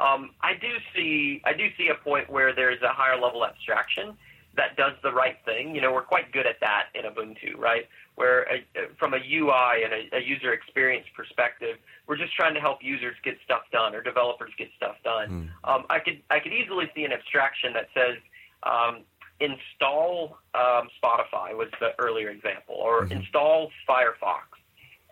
Um, 0.00 0.30
I 0.40 0.54
do 0.54 0.68
see 0.94 1.40
I 1.44 1.52
do 1.52 1.68
see 1.78 1.88
a 1.88 1.94
point 1.94 2.28
where 2.30 2.54
there's 2.54 2.82
a 2.82 2.88
higher 2.88 3.20
level 3.20 3.44
abstraction 3.44 4.16
that 4.56 4.76
does 4.76 4.92
the 5.02 5.12
right 5.12 5.36
thing. 5.44 5.74
You 5.74 5.80
know, 5.80 5.92
we're 5.92 6.02
quite 6.02 6.32
good 6.32 6.46
at 6.46 6.60
that 6.60 6.86
in 6.94 7.02
Ubuntu, 7.02 7.56
right? 7.58 7.88
Where 8.14 8.42
a, 8.44 8.64
from 8.98 9.14
a 9.14 9.16
UI 9.16 9.82
and 9.84 9.92
a, 9.92 10.16
a, 10.18 10.20
user 10.20 10.52
experience 10.52 11.06
perspective, 11.16 11.76
we're 12.06 12.16
just 12.16 12.34
trying 12.34 12.54
to 12.54 12.60
help 12.60 12.78
users 12.82 13.16
get 13.24 13.36
stuff 13.44 13.62
done 13.72 13.94
or 13.94 14.02
developers 14.02 14.52
get 14.56 14.68
stuff 14.76 14.96
done. 15.02 15.50
Mm. 15.64 15.68
Um, 15.68 15.86
I 15.90 15.98
could 15.98 16.20
I 16.30 16.38
could 16.38 16.52
easily 16.52 16.90
see 16.94 17.04
an 17.04 17.12
abstraction 17.12 17.72
that 17.72 17.88
says 17.94 18.16
um, 18.62 19.02
install 19.40 20.38
um, 20.54 20.88
Spotify 21.02 21.56
was 21.56 21.68
the 21.80 21.90
earlier 21.98 22.30
example, 22.30 22.76
or 22.76 23.02
mm-hmm. 23.02 23.12
install 23.12 23.70
Firefox. 23.88 24.53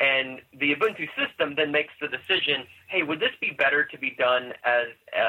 And 0.00 0.40
the 0.58 0.74
Ubuntu 0.74 1.08
system 1.16 1.54
then 1.54 1.70
makes 1.70 1.92
the 2.00 2.08
decision, 2.08 2.64
hey, 2.88 3.02
would 3.02 3.20
this 3.20 3.30
be 3.40 3.50
better 3.50 3.84
to 3.84 3.98
be 3.98 4.10
done 4.10 4.52
as 4.64 4.86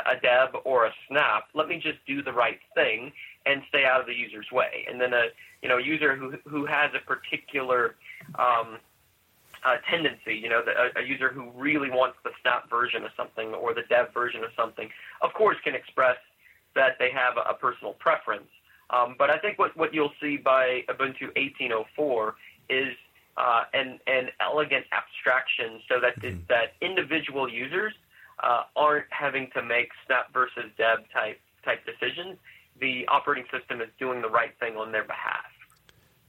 a 0.08 0.20
deb 0.20 0.56
or 0.66 0.86
a 0.86 0.94
snap? 1.08 1.50
Let 1.54 1.68
me 1.68 1.78
just 1.78 2.00
do 2.08 2.24
the 2.24 2.34
right 2.34 2.60
thing 2.74 3.12
and 3.46 3.62
stay 3.70 3.86
out 3.86 4.00
of 4.00 4.08
the 4.08 4.16
user's 4.16 4.52
way. 4.52 4.86
And 4.90 5.00
then 5.00 5.14
a 5.14 5.26
you 5.62 5.70
know 5.70 5.78
user 5.78 6.16
who 6.16 6.38
who 6.48 6.66
has 6.66 6.92
a 6.96 7.00
particular 7.00 7.96
um, 8.40 8.78
uh, 9.66 9.78
tendency, 9.90 10.36
you 10.36 10.50
know, 10.50 10.62
the, 10.64 10.72
a, 10.72 11.04
a 11.04 11.08
user 11.08 11.30
who 11.30 11.50
really 11.56 11.90
wants 11.90 12.18
the 12.24 12.32
snap 12.42 12.70
version 12.70 13.04
of 13.04 13.12
something 13.16 13.54
or 13.54 13.74
the 13.74 13.84
deb 13.90 14.14
version 14.14 14.44
of 14.44 14.50
something, 14.58 14.90
of 15.22 15.34
course, 15.34 15.58
can 15.64 15.76
express 15.76 16.18
that 16.76 16.98
they 17.00 17.10
have 17.12 17.38
a, 17.38 17.50
a 17.50 17.54
personal 17.54 17.94
preference. 17.94 18.50
Um, 18.90 19.16
but 19.18 19.30
I 19.30 19.38
think 19.38 19.58
what, 19.58 19.76
what 19.78 19.94
you'll 19.94 20.12
see 20.22 20.38
by 20.38 20.84
Ubuntu 20.90 21.32
18.04 21.38 22.34
is 22.70 22.94
uh, 23.38 23.64
an, 23.74 24.00
an 24.08 24.30
elegant 24.40 24.86
abstraction 24.92 25.82
so 25.90 26.00
that 26.00 26.20
mm-hmm. 26.20 26.40
that 26.50 26.74
individual 26.82 27.50
users 27.50 27.94
uh, 28.42 28.64
aren't 28.76 29.06
having 29.10 29.50
to 29.56 29.64
make 29.64 29.90
snap 30.06 30.32
versus 30.34 30.66
deb 30.78 31.00
type 31.14 31.40
type 31.66 31.82
decisions. 31.86 32.38
The 32.80 33.08
operating 33.08 33.46
system 33.52 33.82
is 33.82 33.90
doing 34.00 34.22
the 34.22 34.30
right 34.30 34.52
thing 34.60 34.76
on 34.76 34.92
their 34.92 35.04
behalf. 35.04 35.46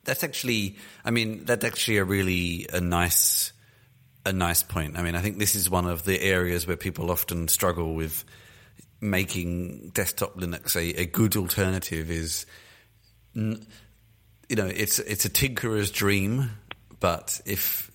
That's 0.04 0.22
actually, 0.22 0.76
I 1.04 1.10
mean, 1.10 1.44
that's 1.44 1.64
actually 1.64 1.96
a 1.96 2.04
really 2.04 2.66
a 2.72 2.80
nice 2.80 3.52
a 4.26 4.32
nice 4.32 4.62
point. 4.62 4.98
I 4.98 5.02
mean, 5.02 5.14
I 5.14 5.20
think 5.20 5.38
this 5.38 5.54
is 5.54 5.68
one 5.68 5.86
of 5.86 6.04
the 6.04 6.20
areas 6.20 6.66
where 6.66 6.76
people 6.76 7.10
often 7.10 7.48
struggle 7.48 7.94
with 7.94 8.24
making 9.00 9.90
desktop 9.90 10.36
Linux 10.36 10.76
a, 10.76 11.00
a 11.02 11.06
good 11.06 11.36
alternative. 11.36 12.10
Is 12.10 12.46
you 13.34 14.56
know, 14.56 14.66
it's 14.66 14.98
it's 14.98 15.24
a 15.24 15.30
tinkerer's 15.30 15.90
dream 15.90 16.50
but 17.04 17.38
if 17.44 17.90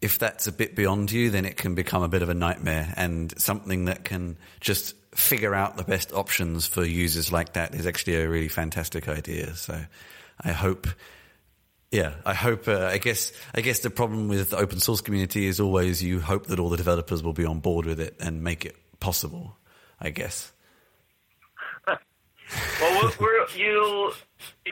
if 0.00 0.18
that's 0.18 0.46
a 0.46 0.52
bit 0.52 0.74
beyond 0.74 1.12
you, 1.12 1.28
then 1.28 1.44
it 1.44 1.58
can 1.58 1.74
become 1.74 2.02
a 2.02 2.08
bit 2.08 2.22
of 2.22 2.30
a 2.30 2.34
nightmare. 2.34 2.94
And 2.96 3.38
something 3.38 3.84
that 3.84 4.04
can 4.04 4.38
just 4.58 4.94
figure 5.14 5.54
out 5.54 5.76
the 5.76 5.84
best 5.84 6.10
options 6.14 6.66
for 6.66 6.82
users 6.82 7.30
like 7.30 7.52
that 7.52 7.74
is 7.74 7.86
actually 7.86 8.14
a 8.14 8.26
really 8.26 8.48
fantastic 8.48 9.06
idea. 9.06 9.54
So 9.54 9.78
I 10.40 10.52
hope, 10.52 10.86
yeah, 11.90 12.14
I 12.24 12.32
hope. 12.32 12.68
Uh, 12.68 12.86
I 12.86 12.96
guess 12.96 13.32
I 13.54 13.60
guess 13.60 13.80
the 13.80 13.90
problem 13.90 14.28
with 14.28 14.48
the 14.48 14.56
open 14.56 14.80
source 14.80 15.02
community 15.02 15.44
is 15.44 15.60
always 15.60 16.02
you 16.02 16.20
hope 16.20 16.46
that 16.46 16.58
all 16.58 16.70
the 16.70 16.78
developers 16.78 17.22
will 17.22 17.34
be 17.34 17.44
on 17.44 17.60
board 17.60 17.84
with 17.84 18.00
it 18.00 18.16
and 18.18 18.42
make 18.42 18.64
it 18.64 18.76
possible. 18.98 19.58
I 20.00 20.08
guess. 20.08 20.50
well, 22.80 23.12
you 23.54 24.14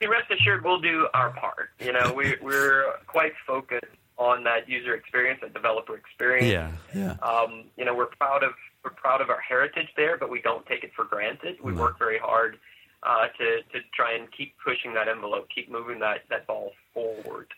rest 0.08 0.30
assured 0.30 0.64
we'll 0.64 0.80
do 0.80 1.08
our 1.14 1.30
part. 1.30 1.70
You 1.80 1.92
know, 1.92 2.12
we, 2.14 2.36
we're 2.42 2.94
quite 3.06 3.32
focused 3.46 3.84
on 4.16 4.42
that 4.44 4.68
user 4.68 4.94
experience, 4.94 5.40
that 5.42 5.54
developer 5.54 5.96
experience. 5.96 6.52
Yeah, 6.52 6.70
yeah. 6.94 7.12
Um, 7.26 7.64
you 7.76 7.84
know, 7.84 7.94
we're 7.94 8.06
proud 8.06 8.42
of 8.42 8.52
we're 8.84 8.90
proud 8.90 9.20
of 9.20 9.30
our 9.30 9.40
heritage 9.40 9.88
there, 9.96 10.16
but 10.16 10.30
we 10.30 10.40
don't 10.40 10.64
take 10.66 10.84
it 10.84 10.92
for 10.94 11.04
granted. 11.04 11.56
We 11.62 11.72
no. 11.72 11.82
work 11.82 11.98
very 11.98 12.18
hard 12.18 12.58
uh, 13.02 13.28
to 13.38 13.62
to 13.72 13.84
try 13.94 14.14
and 14.14 14.28
keep 14.32 14.54
pushing 14.64 14.94
that 14.94 15.08
envelope, 15.08 15.48
keep 15.54 15.70
moving 15.70 16.00
that 16.00 16.22
that 16.30 16.46
ball 16.46 16.72
forward. 16.92 17.48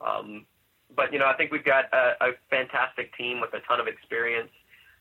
Um, 0.00 0.46
but 0.94 1.12
you 1.12 1.18
know, 1.18 1.26
I 1.26 1.34
think 1.34 1.52
we've 1.52 1.64
got 1.64 1.86
a, 1.92 2.14
a 2.20 2.32
fantastic 2.50 3.16
team 3.16 3.40
with 3.40 3.52
a 3.54 3.60
ton 3.66 3.80
of 3.80 3.86
experience. 3.86 4.50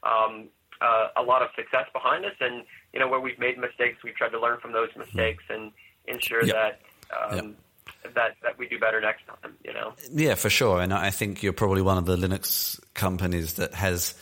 Um, 0.03 0.49
uh, 0.81 1.07
a 1.15 1.23
lot 1.23 1.41
of 1.41 1.49
success 1.55 1.85
behind 1.93 2.25
us, 2.25 2.35
and 2.41 2.65
you 2.93 2.99
know 2.99 3.07
where 3.07 3.21
we've 3.21 3.39
made 3.39 3.57
mistakes, 3.57 4.03
we've 4.03 4.15
tried 4.15 4.29
to 4.29 4.39
learn 4.39 4.59
from 4.59 4.73
those 4.73 4.89
mistakes 4.97 5.43
and 5.49 5.71
ensure 6.07 6.43
yep. 6.43 6.81
that 7.09 7.31
um, 7.31 7.35
yep. 7.35 8.13
that 8.15 8.35
that 8.43 8.57
we 8.57 8.67
do 8.67 8.79
better 8.79 9.01
next 9.01 9.23
time. 9.27 9.55
You 9.63 9.73
know. 9.73 9.93
Yeah, 10.11 10.35
for 10.35 10.49
sure, 10.49 10.81
and 10.81 10.93
I 10.93 11.11
think 11.11 11.43
you're 11.43 11.53
probably 11.53 11.81
one 11.81 11.97
of 11.97 12.05
the 12.05 12.17
Linux 12.17 12.79
companies 12.93 13.55
that 13.55 13.73
has 13.73 14.15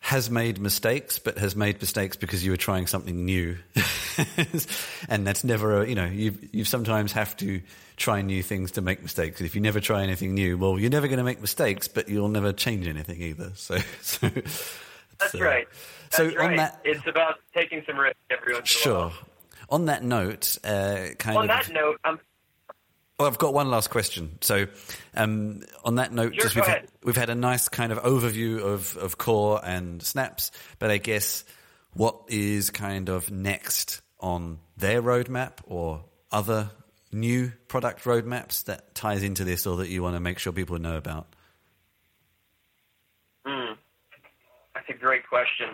has 0.00 0.28
made 0.28 0.58
mistakes, 0.60 1.20
but 1.20 1.38
has 1.38 1.54
made 1.54 1.80
mistakes 1.80 2.16
because 2.16 2.44
you 2.44 2.50
were 2.50 2.56
trying 2.56 2.88
something 2.88 3.24
new, 3.24 3.56
and 5.08 5.24
that's 5.26 5.44
never 5.44 5.82
a, 5.82 5.88
you 5.88 5.94
know 5.94 6.06
you 6.06 6.36
you 6.50 6.64
sometimes 6.64 7.12
have 7.12 7.36
to 7.36 7.60
try 7.96 8.20
new 8.20 8.42
things 8.42 8.72
to 8.72 8.80
make 8.80 9.00
mistakes. 9.00 9.40
If 9.40 9.54
you 9.54 9.60
never 9.60 9.78
try 9.78 10.02
anything 10.02 10.34
new, 10.34 10.58
well, 10.58 10.78
you're 10.78 10.90
never 10.90 11.06
going 11.06 11.18
to 11.18 11.24
make 11.24 11.40
mistakes, 11.40 11.86
but 11.86 12.08
you'll 12.08 12.28
never 12.28 12.52
change 12.52 12.86
anything 12.88 13.22
either. 13.22 13.52
So, 13.62 13.78
so 14.00 14.28
that's 15.18 15.34
uh, 15.36 15.38
right. 15.38 15.68
That's 16.10 16.16
so 16.16 16.26
right. 16.26 16.50
on 16.50 16.56
that, 16.56 16.80
it's 16.84 17.06
about 17.06 17.38
taking 17.54 17.84
some 17.86 17.96
risk 17.96 18.16
every 18.28 18.54
once 18.54 18.68
Sure. 18.68 19.12
On 19.68 19.86
that 19.86 20.02
note, 20.02 20.58
uh, 20.64 21.08
kind 21.18 21.38
on 21.38 21.44
of. 21.44 21.48
that 21.48 21.72
note, 21.72 21.98
um, 22.04 22.20
well, 23.18 23.28
I've 23.28 23.38
got 23.38 23.54
one 23.54 23.70
last 23.70 23.90
question. 23.90 24.38
So, 24.40 24.66
um, 25.14 25.62
on 25.84 25.96
that 25.96 26.12
note, 26.12 26.34
sure, 26.34 26.42
just 26.42 26.56
we've 26.56 26.66
had, 26.66 26.88
we've 27.04 27.16
had 27.16 27.30
a 27.30 27.34
nice 27.34 27.68
kind 27.68 27.92
of 27.92 28.02
overview 28.02 28.60
of, 28.60 28.96
of 28.96 29.18
core 29.18 29.60
and 29.62 30.02
snaps, 30.02 30.50
but 30.78 30.90
I 30.90 30.98
guess 30.98 31.44
what 31.92 32.16
is 32.28 32.70
kind 32.70 33.08
of 33.08 33.30
next 33.30 34.02
on 34.18 34.58
their 34.76 35.02
roadmap 35.02 35.58
or 35.66 36.04
other 36.30 36.70
new 37.12 37.52
product 37.68 38.04
roadmaps 38.04 38.64
that 38.64 38.94
ties 38.94 39.22
into 39.22 39.44
this 39.44 39.66
or 39.66 39.76
that 39.78 39.88
you 39.88 40.02
want 40.02 40.16
to 40.16 40.20
make 40.20 40.38
sure 40.38 40.52
people 40.52 40.78
know 40.78 40.96
about? 40.96 41.26
That's 44.82 44.98
a 44.98 45.00
great 45.00 45.28
question. 45.28 45.68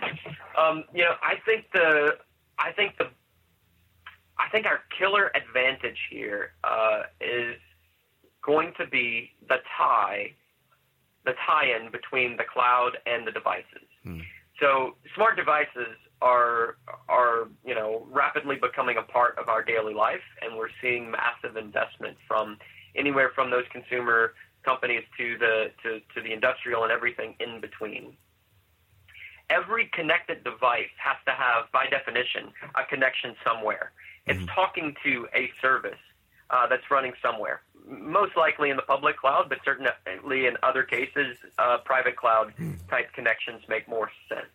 Um, 0.58 0.84
you 0.92 1.02
know, 1.04 1.14
I 1.22 1.36
think 1.46 1.66
the, 1.72 2.16
I 2.58 2.72
think 2.72 2.98
the, 2.98 3.08
I 4.48 4.50
think 4.50 4.64
our 4.64 4.80
killer 4.98 5.30
advantage 5.36 5.98
here 6.10 6.52
uh, 6.64 7.02
is 7.20 7.56
going 8.42 8.72
to 8.78 8.86
be 8.86 9.32
the 9.46 9.56
tie, 9.76 10.32
the 11.26 11.32
tie-in 11.46 11.90
between 11.92 12.38
the 12.38 12.44
cloud 12.50 12.92
and 13.04 13.26
the 13.26 13.30
devices. 13.30 13.88
Hmm. 14.04 14.20
So 14.58 14.96
smart 15.14 15.36
devices 15.36 15.96
are 16.22 16.78
are 17.08 17.48
you 17.64 17.74
know 17.74 18.06
rapidly 18.10 18.56
becoming 18.56 18.96
a 18.96 19.02
part 19.02 19.38
of 19.38 19.50
our 19.50 19.62
daily 19.62 19.92
life, 19.92 20.24
and 20.40 20.56
we're 20.56 20.70
seeing 20.80 21.10
massive 21.10 21.58
investment 21.58 22.16
from 22.26 22.56
anywhere 22.96 23.30
from 23.34 23.50
those 23.50 23.64
consumer 23.70 24.32
companies 24.64 25.02
to 25.18 25.36
the 25.36 25.70
to, 25.82 26.00
to 26.14 26.22
the 26.22 26.32
industrial 26.32 26.84
and 26.84 26.90
everything 26.90 27.34
in 27.38 27.60
between 27.60 28.16
every 29.50 29.88
connected 29.92 30.44
device 30.44 30.92
has 31.02 31.16
to 31.26 31.32
have, 31.32 31.70
by 31.72 31.86
definition, 31.86 32.52
a 32.76 32.84
connection 32.84 33.34
somewhere. 33.44 33.92
It's 34.28 34.38
mm-hmm. 34.38 34.46
talking 34.46 34.96
to 35.04 35.28
a 35.34 35.50
service 35.60 35.98
uh, 36.50 36.66
that's 36.66 36.90
running 36.90 37.12
somewhere. 37.22 37.62
Most 37.86 38.36
likely 38.36 38.70
in 38.70 38.76
the 38.76 38.82
public 38.82 39.16
cloud, 39.16 39.48
but 39.48 39.58
certainly 39.64 40.46
in 40.46 40.56
other 40.62 40.82
cases, 40.82 41.36
uh, 41.58 41.78
private 41.84 42.16
cloud 42.16 42.52
mm. 42.58 42.76
type 42.90 43.12
connections 43.14 43.62
make 43.68 43.88
more 43.88 44.10
sense. 44.28 44.46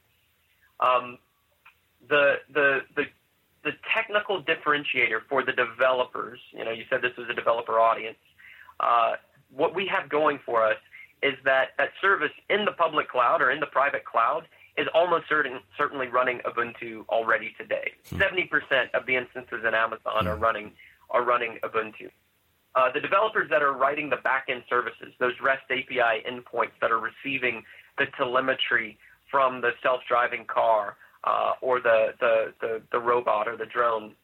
Um, 0.79 1.17
the, 2.07 2.35
the, 2.53 2.81
the, 2.95 3.05
the 3.63 3.71
technical 3.93 4.43
differentiator 4.43 5.21
for 5.27 5.43
the 5.43 5.53
developers, 5.53 6.39
you 6.51 6.63
know, 6.63 6.71
you 6.71 6.83
said 6.89 7.01
this 7.01 7.15
was 7.17 7.27
a 7.29 7.33
developer 7.33 7.79
audience. 7.79 8.17
Uh, 8.79 9.13
what 9.55 9.73
we 9.73 9.87
have 9.87 10.09
going 10.09 10.39
for 10.45 10.63
us 10.65 10.77
is 11.23 11.33
that 11.45 11.69
that 11.77 11.89
service 12.01 12.31
in 12.49 12.65
the 12.65 12.71
public 12.71 13.09
cloud 13.09 13.41
or 13.41 13.49
in 13.49 13.59
the 13.59 13.65
private 13.67 14.03
cloud 14.03 14.45
is 14.77 14.87
almost 14.93 15.25
certain, 15.29 15.59
certainly 15.77 16.07
running 16.07 16.39
Ubuntu 16.39 17.05
already 17.09 17.53
today. 17.57 17.91
Hmm. 18.09 18.19
Seventy 18.19 18.45
percent 18.45 18.93
of 18.93 19.05
the 19.05 19.15
instances 19.15 19.63
in 19.67 19.73
Amazon 19.73 20.27
are 20.27 20.35
hmm. 20.35 20.43
running 20.43 20.71
are 21.09 21.23
running 21.23 21.59
Ubuntu. 21.63 22.09
Uh, 22.75 22.91
the 22.91 22.99
developers 22.99 23.47
that 23.51 23.61
are 23.61 23.73
writing 23.73 24.09
the 24.09 24.17
backend 24.17 24.67
services, 24.67 25.13
those 25.19 25.33
REST 25.41 25.63
API 25.69 26.23
endpoints 26.27 26.73
that 26.81 26.91
are 26.91 26.99
receiving 26.99 27.63
the 27.99 28.05
telemetry 28.17 28.97
from 29.29 29.61
the 29.61 29.71
self-driving 29.83 30.45
car 30.45 30.95
uh, 31.23 31.51
or 31.61 31.79
the, 31.79 32.13
the, 32.19 32.53
the, 32.61 32.81
the, 32.91 32.99
robot 32.99 33.47
or 33.47 33.55
the 33.55 33.65
drone, 33.67 34.15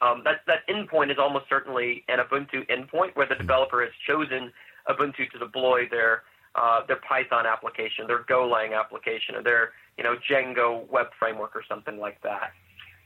um, 0.00 0.22
that, 0.24 0.40
that 0.46 0.66
endpoint 0.68 1.10
is 1.10 1.18
almost 1.18 1.44
certainly 1.50 2.02
an 2.08 2.18
Ubuntu 2.18 2.66
endpoint 2.70 3.14
where 3.14 3.26
the 3.26 3.34
hmm. 3.34 3.42
developer 3.42 3.82
has 3.82 3.92
chosen 4.06 4.50
Ubuntu 4.88 5.30
to 5.30 5.38
deploy 5.38 5.86
their 5.90 6.22
uh, 6.56 6.86
their 6.86 6.96
Python 6.96 7.46
application, 7.46 8.06
their 8.06 8.24
Golang 8.24 8.78
application, 8.78 9.36
or 9.36 9.42
their 9.42 9.72
you 9.98 10.04
know 10.04 10.16
Django 10.28 10.88
web 10.90 11.08
framework 11.18 11.54
or 11.54 11.62
something 11.68 11.98
like 11.98 12.20
that. 12.22 12.52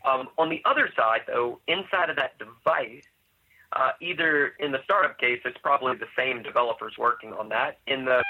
Um, 0.05 0.29
on 0.39 0.49
the 0.49 0.63
other 0.65 0.89
side, 0.97 1.23
though, 1.27 1.59
inside 1.67 2.09
of 2.09 2.17
that 2.17 2.39
device, 2.39 3.03
uh, 3.73 3.91
either 4.01 4.55
in 4.59 4.73
the 4.73 4.81
startup 4.85 5.19
case, 5.19 5.41
it's 5.45 5.59
probably 5.59 5.97
the 5.97 6.09
same 6.17 6.43
developers 6.43 6.95
working 6.99 7.33
on 7.33 7.49
that. 7.51 7.79
In 7.87 8.05
the 8.05 8.23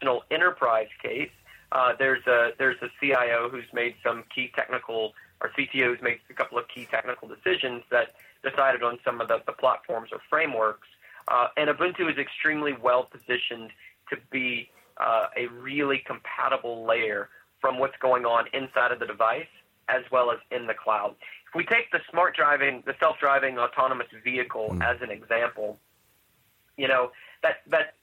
you 0.00 0.06
know, 0.06 0.22
enterprise 0.30 0.88
case, 1.02 1.30
uh, 1.72 1.92
there's 1.98 2.24
a 2.26 2.50
there's 2.58 2.80
a 2.82 2.88
CIO 3.00 3.48
who's 3.50 3.64
made 3.72 3.94
some 4.04 4.24
key 4.34 4.52
technical 4.54 5.12
or 5.40 5.50
CTO 5.58 5.94
who's 5.94 6.02
made 6.02 6.18
a 6.30 6.34
couple 6.34 6.58
of 6.58 6.66
key 6.68 6.86
technical 6.90 7.28
decisions 7.28 7.82
that 7.90 8.14
decided 8.42 8.82
on 8.82 8.98
some 9.04 9.20
of 9.20 9.28
the, 9.28 9.42
the 9.46 9.52
platforms 9.52 10.10
or 10.12 10.20
frameworks. 10.30 10.88
Uh, 11.28 11.48
and 11.56 11.68
Ubuntu 11.68 12.10
is 12.10 12.18
extremely 12.18 12.72
well 12.80 13.04
positioned 13.04 13.70
to 14.10 14.16
be 14.30 14.70
uh, 14.98 15.26
a 15.36 15.46
really 15.48 16.02
compatible 16.06 16.86
layer 16.86 17.28
from 17.60 17.78
what's 17.78 17.96
going 18.00 18.24
on 18.24 18.46
inside 18.52 18.92
of 18.92 18.98
the 18.98 19.06
device 19.06 19.46
as 19.88 20.02
well 20.10 20.30
as 20.30 20.38
in 20.50 20.66
the 20.66 20.74
cloud. 20.74 21.14
If 21.48 21.54
we 21.54 21.64
take 21.64 21.90
the 21.92 22.00
smart 22.10 22.36
driving, 22.36 22.82
the 22.86 22.94
self-driving 22.98 23.58
autonomous 23.58 24.08
vehicle 24.24 24.70
mm. 24.72 24.82
as 24.82 25.00
an 25.00 25.10
example, 25.10 25.78
you 26.76 26.88
know 26.88 27.12
that 27.42 27.58
that 27.68 27.94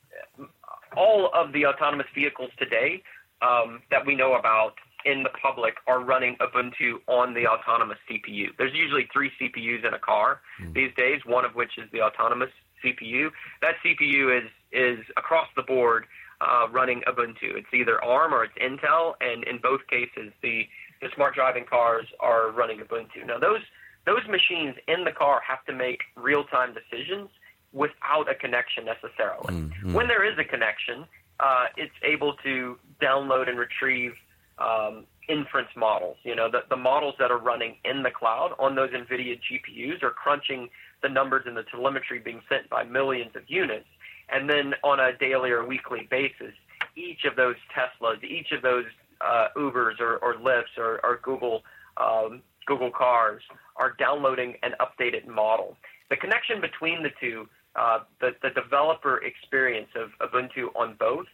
all 0.96 1.30
of 1.34 1.54
the 1.54 1.66
autonomous 1.66 2.08
vehicles 2.16 2.52
today 2.58 3.04
um, 3.42 3.82
that 3.92 4.06
we 4.06 4.16
know 4.16 4.34
about 4.36 4.74
in 5.06 5.24
the 5.24 5.30
public 5.30 5.76
are 5.88 6.00
running 6.00 6.38
Ubuntu 6.38 7.00
on 7.08 7.34
the 7.34 7.46
autonomous 7.48 7.98
CPU. 8.10 8.48
There's 8.58 8.74
usually 8.74 9.10
three 9.12 9.32
CPUs 9.39 9.86
in 9.86 9.94
a 9.94 10.00
car 10.00 10.42
mm. 10.62 10.74
these 10.74 10.92
days, 10.96 11.20
one 11.26 11.44
of 11.44 11.56
which 11.56 11.78
is 11.78 11.89
the 11.92 12.02
autonomous 12.02 12.50
CPU. 12.84 13.30
That 13.62 13.76
CPU 13.84 14.38
is 14.38 14.50
is 14.74 15.00
across 15.18 15.48
the 15.56 15.62
board 15.62 16.06
uh, 16.42 16.68
running 16.72 17.02
Ubuntu. 17.08 17.56
It's 17.56 17.74
either 17.74 18.04
ARM 18.04 18.34
or 18.34 18.44
it's 18.44 18.54
Intel, 18.62 19.14
and 19.22 19.44
in 19.44 19.60
both 19.60 19.82
cases, 19.90 20.34
the 20.42 20.68
the 21.02 21.10
smart 21.16 21.36
driving 21.36 21.66
cars 21.66 22.06
are 22.20 22.52
running 22.52 22.80
Ubuntu. 22.80 23.26
Now, 23.26 23.40
those 23.40 23.62
those 24.06 24.26
machines 24.30 24.76
in 24.88 25.04
the 25.04 25.12
car 25.12 25.42
have 25.48 25.64
to 25.66 25.74
make 25.74 26.02
real 26.16 26.44
time 26.46 26.74
decisions 26.74 27.30
without 27.72 28.30
a 28.30 28.36
connection 28.36 28.86
necessarily. 28.86 29.54
Mm-hmm. 29.54 29.94
When 29.94 30.08
there 30.08 30.24
is 30.24 30.38
a 30.38 30.44
connection, 30.44 31.06
uh, 31.40 31.66
it's 31.78 31.94
able 32.04 32.34
to 32.44 32.78
download 33.02 33.50
and 33.50 33.58
retrieve 33.58 34.14
um, 34.60 35.06
inference 35.28 35.70
models. 35.76 36.18
You 36.24 36.36
know, 36.36 36.50
the, 36.50 36.62
the 36.70 36.76
models 36.76 37.16
that 37.20 37.32
are 37.32 37.40
running 37.40 37.78
in 37.84 38.04
the 38.04 38.12
cloud 38.12 38.54
on 38.60 38.76
those 38.76 38.92
NVIDIA 38.92 39.40
GPUs 39.40 40.04
are 40.04 40.12
crunching 40.12 40.70
the 41.02 41.10
numbers 41.10 41.44
and 41.46 41.58
the 41.58 41.64
telemetry 41.64 42.20
being 42.20 42.42
sent 42.48 42.70
by 42.70 42.84
millions 42.84 43.36
of 43.36 43.44
units. 43.48 43.88
And 44.30 44.50
then 44.50 44.74
on 44.84 45.00
a 45.00 45.18
daily 45.18 45.52
or 45.52 45.66
weekly 45.66 46.08
basis, 46.10 46.54
each 46.96 47.26
of 47.26 47.36
those 47.36 47.56
Teslas, 47.76 48.24
each 48.24 48.52
of 48.52 48.62
those 48.62 48.86
uh, 49.22 49.48
Ubers 49.56 50.00
or, 50.00 50.18
or 50.18 50.36
Lyfts 50.36 50.78
or, 50.78 51.00
or 51.04 51.20
Google 51.24 51.64
um, 51.98 52.42
Google 52.66 52.92
Cars 52.92 53.44
are 53.76 53.94
downloading 54.00 54.56
an 54.64 54.74
updated 54.80 55.28
model. 55.28 55.76
The 56.10 56.16
connection 56.16 56.62
between 56.62 57.04
the 57.04 57.10
two, 57.20 57.48
uh, 57.76 58.00
the, 58.22 58.32
the 58.42 58.50
developer 58.50 59.18
experience 59.18 59.90
of 59.96 60.10
Ubuntu 60.30 60.68
on 60.76 60.96
both, 61.00 61.26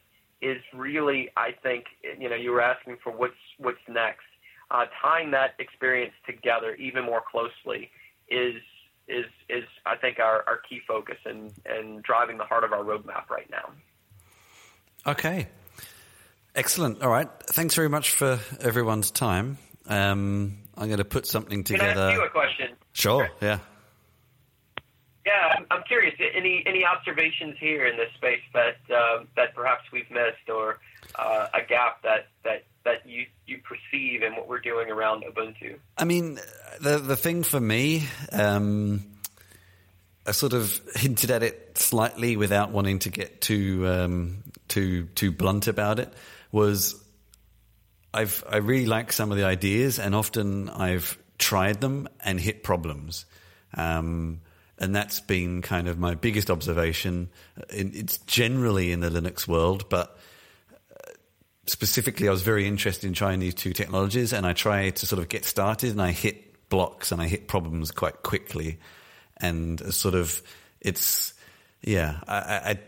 is 0.42 0.58
really, 0.74 1.30
I 1.36 1.52
think, 1.62 1.86
you 2.18 2.30
know, 2.30 2.36
you 2.36 2.52
were 2.52 2.62
asking 2.62 2.98
for 3.04 3.12
what's 3.12 3.34
what's 3.58 3.78
next. 3.88 4.26
Uh, 4.72 4.86
tying 5.02 5.32
that 5.32 5.52
experience 5.60 6.14
together 6.26 6.76
even 6.76 7.04
more 7.04 7.22
closely 7.30 7.90
is 8.30 8.56
is 9.10 9.26
is 9.50 9.64
I 9.86 9.96
think 9.96 10.20
our, 10.20 10.44
our 10.48 10.60
key 10.70 10.82
focus 10.88 11.18
and 11.26 11.52
and 11.66 12.04
driving 12.04 12.38
the 12.38 12.46
heart 12.46 12.64
of 12.64 12.72
our 12.72 12.84
roadmap 12.84 13.30
right 13.30 13.50
now. 13.50 13.72
Okay, 15.06 15.48
excellent. 16.56 17.02
All 17.02 17.10
right, 17.10 17.30
thanks 17.48 17.76
very 17.76 17.90
much 17.90 18.12
for 18.12 18.40
everyone's 18.62 19.12
time. 19.12 19.58
Um, 19.88 20.60
I'm 20.78 20.88
going 20.88 21.00
to 21.00 21.06
put 21.06 21.26
something 21.26 21.64
together. 21.64 21.94
Can 21.94 21.98
I 21.98 22.12
ask 22.12 22.20
you 22.20 22.26
a 22.26 22.30
question? 22.30 22.70
Sure. 22.94 23.30
Yeah. 23.42 23.60
Yeah, 25.26 25.54
I'm, 25.58 25.66
I'm 25.70 25.84
curious. 25.84 26.16
Any 26.34 26.64
any 26.66 26.86
observations 26.86 27.56
here 27.60 27.86
in 27.86 27.98
this 27.98 28.10
space 28.16 28.42
that 28.54 28.78
uh, 28.96 29.26
that 29.36 29.54
perhaps 29.54 29.84
we've 29.92 30.10
missed, 30.10 30.50
or 30.50 30.80
uh, 31.16 31.48
a 31.54 31.62
gap 31.68 32.04
that 32.04 32.28
that 32.44 32.64
that 32.86 33.08
you 33.08 33.26
you 33.46 33.60
perceive 33.60 34.24
in 34.24 34.36
what 34.36 34.48
we're 34.48 34.60
doing 34.60 34.90
around 34.90 35.24
Ubuntu? 35.24 35.78
I 35.98 36.06
mean, 36.06 36.40
the 36.82 36.98
the 37.00 37.16
thing 37.16 37.44
for 37.44 37.60
me, 37.60 38.04
um, 38.32 39.04
I 40.26 40.32
sort 40.32 40.54
of 40.54 40.80
hinted 40.96 41.32
at 41.32 41.44
it 41.44 41.78
slightly 41.78 42.38
without 42.38 42.72
wanting 42.72 43.00
to 43.00 43.10
get 43.10 43.42
too 43.42 43.88
um, 43.88 44.44
too 44.68 45.06
too 45.16 45.32
blunt 45.32 45.68
about 45.68 46.00
it. 46.00 46.14
Was 46.52 47.02
I've 48.14 48.44
I 48.50 48.58
really 48.58 48.86
like 48.86 49.12
some 49.12 49.32
of 49.32 49.38
the 49.38 49.46
ideas, 49.46 50.00
and 50.00 50.16
often 50.16 50.70
I've 50.70 51.18
tried 51.38 51.82
them 51.82 52.08
and 52.24 52.40
hit 52.40 52.64
problems. 52.64 53.26
Um, 53.76 54.42
and 54.80 54.96
that's 54.96 55.20
been 55.20 55.62
kind 55.62 55.88
of 55.88 56.00
my 56.00 56.16
biggest 56.16 56.50
observation. 56.50 57.30
It's 57.70 58.18
generally 58.20 58.92
in 58.92 59.02
the 59.02 59.10
Linux 59.10 59.48
world, 59.48 59.90
but 59.90 60.18
specifically, 61.70 62.28
I 62.28 62.32
was 62.32 62.42
very 62.42 62.68
interested 62.68 63.08
in 63.08 63.14
trying 63.14 63.40
these 63.40 63.54
two 63.54 63.74
technologies, 63.74 64.34
and 64.34 64.46
I 64.46 64.54
tried 64.54 64.98
to 64.98 65.06
sort 65.06 65.22
of 65.22 65.30
get 65.30 65.46
started, 65.46 65.92
and 65.92 66.02
I 66.02 66.12
hit 66.12 66.70
blocks 66.70 67.12
and 67.12 67.22
I 67.22 67.28
hit 67.28 67.48
problems 67.48 67.92
quite 67.92 68.22
quickly, 68.24 68.80
and 69.38 69.94
sort 69.94 70.16
of 70.16 70.42
it's 70.82 71.34
yeah, 71.82 72.20
I, 72.28 72.36
I 72.36 72.80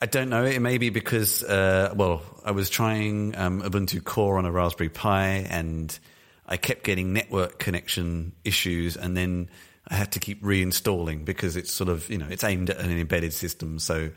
I 0.00 0.06
don't 0.06 0.28
know. 0.28 0.44
It 0.44 0.60
may 0.60 0.76
be 0.76 0.90
because, 0.90 1.42
uh, 1.42 1.94
well, 1.96 2.22
I 2.44 2.50
was 2.50 2.68
trying 2.68 3.34
um, 3.36 3.62
Ubuntu 3.62 4.04
Core 4.04 4.36
on 4.38 4.44
a 4.44 4.52
Raspberry 4.52 4.90
Pi, 4.90 5.46
and 5.48 5.98
I 6.46 6.58
kept 6.58 6.84
getting 6.84 7.12
network 7.12 7.58
connection 7.58 8.32
issues, 8.44 8.96
and 8.96 9.16
then 9.16 9.48
I 9.88 9.94
had 9.94 10.12
to 10.12 10.20
keep 10.20 10.42
reinstalling 10.42 11.24
because 11.24 11.56
it's 11.56 11.72
sort 11.72 11.88
of 11.88 12.08
you 12.10 12.18
know 12.18 12.26
it's 12.28 12.44
aimed 12.44 12.70
at 12.70 12.78
an 12.78 12.90
embedded 12.90 13.32
system, 13.32 13.78
so 13.78 14.10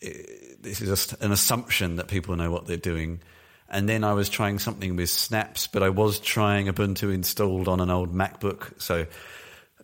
this 0.00 0.80
is 0.80 0.88
just 0.88 1.12
an 1.22 1.32
assumption 1.32 1.96
that 1.96 2.08
people 2.08 2.36
know 2.36 2.50
what 2.50 2.66
they're 2.66 2.76
doing. 2.76 3.20
And 3.68 3.88
then 3.88 4.02
I 4.02 4.14
was 4.14 4.28
trying 4.28 4.58
something 4.58 4.96
with 4.96 5.10
Snaps, 5.10 5.68
but 5.68 5.82
I 5.82 5.90
was 5.90 6.18
trying 6.18 6.66
Ubuntu 6.66 7.14
installed 7.14 7.68
on 7.68 7.80
an 7.80 7.90
old 7.90 8.12
MacBook, 8.12 8.80
so 8.80 9.06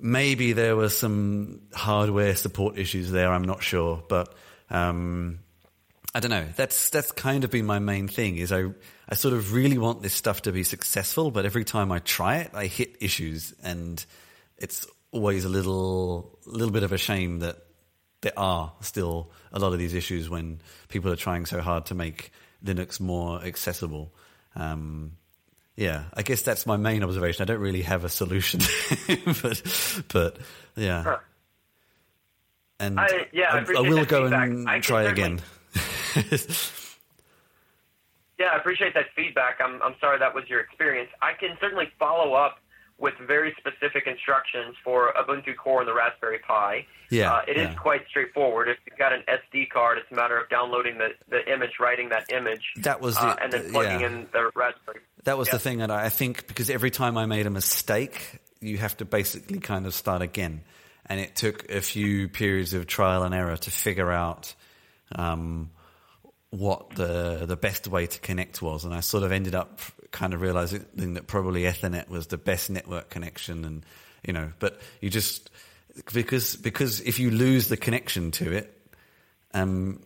maybe 0.01 0.53
there 0.53 0.77
were 0.77 0.89
some 0.89 1.61
hardware 1.73 2.35
support 2.35 2.79
issues 2.79 3.11
there. 3.11 3.33
I'm 3.33 3.45
not 3.45 3.63
sure, 3.63 4.03
but 4.09 4.35
um, 4.71 5.39
I 6.15 6.21
don't 6.21 6.31
know. 6.31 6.47
That's 6.57 6.91
that's 6.91 7.13
kind 7.13 7.45
of 7.45 7.51
been 7.51 7.67
my 7.67 7.79
main 7.79 8.09
thing. 8.09 8.39
Is 8.39 8.53
I 8.53 8.71
I 9.09 9.15
sort 9.15 9.35
of 9.35 9.53
really 9.53 9.79
want 9.79 10.03
this 10.03 10.15
stuff 10.15 10.43
to 10.43 10.53
be 10.53 10.65
successful, 10.65 11.31
but 11.31 11.45
every 11.45 11.65
time 11.65 11.93
I 11.93 12.01
try 12.01 12.39
it, 12.39 12.51
I 12.55 12.67
hit 12.67 12.97
issues, 13.01 13.55
and 13.63 14.05
it's 14.59 14.87
always 15.13 15.45
a 15.45 15.49
little 15.49 16.39
little 16.45 16.73
bit 16.73 16.83
of 16.83 16.93
a 16.93 16.99
shame 16.99 17.41
that 17.41 17.59
there 18.23 18.33
are 18.37 18.73
still 18.81 19.31
a 19.53 19.59
lot 19.59 19.73
of 19.73 19.79
these 19.79 19.95
issues 19.95 20.29
when 20.29 20.61
people 20.89 21.13
are 21.13 21.17
trying 21.17 21.47
so 21.47 21.61
hard 21.61 21.87
to 21.87 21.95
make 21.95 22.31
Linux 22.65 23.01
more 23.01 23.43
accessible. 23.43 24.13
Um, 24.55 25.13
yeah, 25.77 26.05
I 26.15 26.23
guess 26.23 26.43
that's 26.43 26.67
my 26.67 26.77
main 26.77 27.05
observation. 27.05 27.43
I 27.43 27.47
don't 27.47 27.61
really 27.61 27.83
have 27.83 28.05
a 28.05 28.09
solution, 28.09 28.61
but 29.43 29.63
but 30.13 30.39
yeah. 30.75 31.03
Huh. 31.03 31.19
And 32.79 33.01
I, 33.01 33.27
yeah, 33.33 33.53
I, 33.53 33.59
I, 33.59 33.81
will 33.81 34.05
go 34.05 34.25
feedback. 34.25 34.49
and 34.49 34.83
try 34.83 35.05
again. 35.05 35.41
yeah, 38.39 38.47
I 38.53 38.57
appreciate 38.57 38.95
that 38.95 39.07
feedback. 39.15 39.61
I'm 39.63 39.83
I'm 39.83 39.95
sorry 40.01 40.19
that 40.19 40.35
was 40.35 40.45
your 40.49 40.61
experience. 40.61 41.11
I 41.21 41.33
can 41.39 41.57
certainly 41.61 41.91
follow 41.99 42.35
up 42.35 42.59
with 42.99 43.15
very 43.27 43.55
specific 43.59 44.07
instructions 44.07 44.75
for 44.83 45.13
Ubuntu 45.13 45.57
Core 45.57 45.81
and 45.81 45.89
the 45.89 45.95
Raspberry 45.95 46.39
Pi. 46.39 46.87
Yeah, 47.11 47.35
uh, 47.35 47.43
it 47.47 47.57
yeah. 47.57 47.71
is 47.71 47.79
quite 47.79 48.03
straightforward. 48.09 48.69
If 48.69 48.79
you've 48.87 48.99
got 48.99 49.13
an 49.13 49.23
SD 49.29 49.69
card, 49.71 49.99
it's 49.99 50.11
a 50.11 50.15
matter 50.15 50.39
of 50.39 50.49
downloading 50.49 50.99
the, 50.99 51.11
the 51.29 51.53
image, 51.53 51.73
writing 51.79 52.09
that 52.09 52.33
image, 52.33 52.63
that 52.79 53.01
was 53.01 53.17
uh, 53.17 53.37
and 53.41 53.53
then 53.53 53.71
plugging 53.71 54.01
yeah. 54.01 54.07
in 54.07 54.27
the 54.33 54.51
Raspberry. 54.55 55.01
That 55.25 55.39
was 55.39 55.49
yeah. 55.49 55.53
the 55.53 55.59
thing 55.59 55.79
that 55.79 55.91
I 55.91 56.09
think 56.09 56.49
because 56.49 56.71
every 56.71 56.91
time 56.91 57.17
I 57.17 57.27
made 57.27 57.47
a 57.47 57.51
mistake, 57.51 58.41
you 58.61 58.79
have 58.79 58.97
to 58.97 59.05
basically 59.05 59.61
kind 59.61 59.87
of 59.87 59.95
start 59.95 60.23
again, 60.23 60.63
and 61.05 61.21
it 61.21 61.37
took 61.37 61.71
a 61.71 61.81
few 61.81 62.29
periods 62.29 62.73
of 62.73 62.87
trial 62.87 63.23
and 63.23 63.35
error 63.35 63.57
to 63.57 63.71
figure 63.71 64.11
out. 64.11 64.55
Um, 65.15 65.71
what 66.51 66.91
the 66.91 67.45
the 67.47 67.57
best 67.57 67.87
way 67.87 68.07
to 68.07 68.21
connect 68.21 68.63
was, 68.63 68.85
and 68.85 68.95
I 68.95 69.01
sort 69.01 69.25
of 69.25 69.33
ended 69.33 69.55
up 69.55 69.81
kind 70.17 70.33
of 70.33 70.41
realizing 70.41 70.87
that 71.13 71.27
probably 71.27 71.65
Ethernet 71.65 72.09
was 72.09 72.29
the 72.29 72.39
best 72.39 72.71
network 72.71 73.11
connection, 73.11 73.67
and 73.67 73.85
you 74.27 74.33
know, 74.33 74.51
but 74.59 74.81
you 75.03 75.11
just 75.11 75.51
because 76.15 76.57
because 76.57 77.03
if 77.03 77.19
you 77.19 77.31
lose 77.31 77.69
the 77.69 77.77
connection 77.77 78.31
to 78.31 78.51
it, 78.51 78.91
um, 79.53 80.01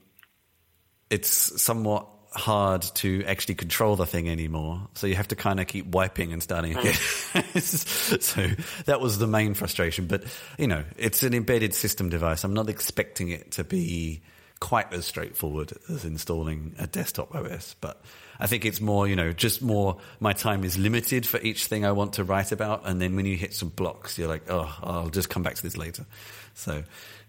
it's 1.10 1.62
somewhat 1.62 2.08
hard 2.32 2.82
to 2.82 3.24
actually 3.24 3.54
control 3.54 3.94
the 3.94 4.06
thing 4.06 4.28
anymore. 4.28 4.88
So 4.94 5.06
you 5.06 5.14
have 5.14 5.28
to 5.28 5.36
kind 5.36 5.60
of 5.60 5.68
keep 5.68 5.86
wiping 5.86 6.32
and 6.32 6.42
starting 6.42 6.76
again. 6.76 6.94
so 7.60 8.48
that 8.86 9.00
was 9.00 9.18
the 9.18 9.28
main 9.28 9.54
frustration. 9.54 10.06
But 10.06 10.24
you 10.58 10.66
know, 10.66 10.82
it's 10.96 11.22
an 11.22 11.34
embedded 11.34 11.72
system 11.72 12.08
device. 12.08 12.42
I'm 12.42 12.54
not 12.54 12.68
expecting 12.68 13.28
it 13.28 13.52
to 13.52 13.64
be 13.64 14.22
quite 14.58 14.92
as 14.92 15.06
straightforward 15.06 15.72
as 15.88 16.04
installing 16.04 16.74
a 16.80 16.88
desktop 16.88 17.32
OS, 17.32 17.76
but 17.80 18.02
I 18.40 18.46
think 18.46 18.64
it's 18.64 18.80
more, 18.80 19.06
you 19.06 19.16
know, 19.16 19.32
just 19.32 19.60
more 19.60 19.98
my 20.18 20.32
time 20.32 20.64
is 20.64 20.78
limited 20.78 21.26
for 21.26 21.38
each 21.40 21.66
thing 21.66 21.84
I 21.84 21.92
want 21.92 22.14
to 22.14 22.24
write 22.24 22.52
about. 22.52 22.88
And 22.88 23.00
then 23.00 23.14
when 23.14 23.26
you 23.26 23.36
hit 23.36 23.52
some 23.52 23.68
blocks, 23.68 24.18
you're 24.18 24.28
like, 24.28 24.50
oh, 24.50 24.74
I'll 24.82 25.10
just 25.10 25.28
come 25.28 25.42
back 25.42 25.54
to 25.56 25.62
this 25.62 25.76
later. 25.76 26.06
So, 26.54 26.82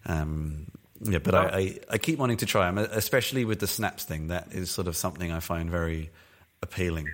um, 0.06 0.68
yeah, 1.02 1.20
but 1.20 1.36
I, 1.36 1.46
I, 1.46 1.80
I, 1.92 1.98
keep 1.98 2.18
wanting 2.18 2.38
to 2.38 2.46
try 2.46 2.72
them, 2.72 2.78
especially 2.78 3.44
with 3.44 3.60
the 3.60 3.68
snaps 3.68 4.04
thing. 4.04 4.28
That 4.28 4.54
is 4.54 4.72
sort 4.72 4.88
of 4.88 4.96
something 4.96 5.32
I 5.32 5.40
find 5.42 5.70
very 5.70 6.12
appealing. 6.62 7.10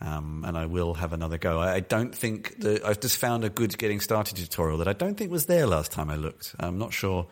Um, 0.00 0.44
and 0.46 0.56
I 0.56 0.66
will 0.66 0.94
have 0.94 1.12
another 1.12 1.38
go. 1.38 1.60
I, 1.60 1.74
I 1.74 1.80
don't 1.80 2.14
think 2.14 2.58
that 2.60 2.84
I've 2.84 3.00
just 3.00 3.18
found 3.18 3.44
a 3.44 3.48
good 3.48 3.76
getting 3.78 4.00
started 4.00 4.36
tutorial 4.36 4.78
that 4.78 4.88
I 4.88 4.94
don't 4.94 5.16
think 5.16 5.30
was 5.30 5.46
there 5.46 5.66
last 5.66 5.92
time 5.92 6.10
I 6.10 6.16
looked. 6.16 6.56
I'm 6.58 6.78
not 6.78 6.92
sure 6.92 7.28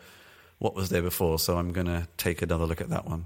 what 0.59 0.75
was 0.75 0.89
there 0.89 1.01
before, 1.01 1.39
so 1.39 1.57
I'm 1.57 1.73
going 1.73 1.87
to 1.87 2.07
take 2.17 2.41
another 2.41 2.65
look 2.65 2.79
at 2.79 2.89
that 2.89 3.05
one. 3.05 3.25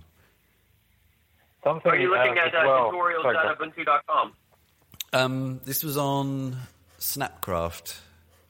Something 1.66 1.92
Are 1.92 1.98
you 1.98 2.12
looking 2.12 2.38
at 2.38 2.54
uh, 2.54 2.64
well. 2.64 2.92
tutorials.ubuntu.com? 2.92 4.34
Um, 5.14 5.62
this 5.66 5.84
was 5.84 5.98
on 5.98 6.58
Snapcraft. 7.00 7.98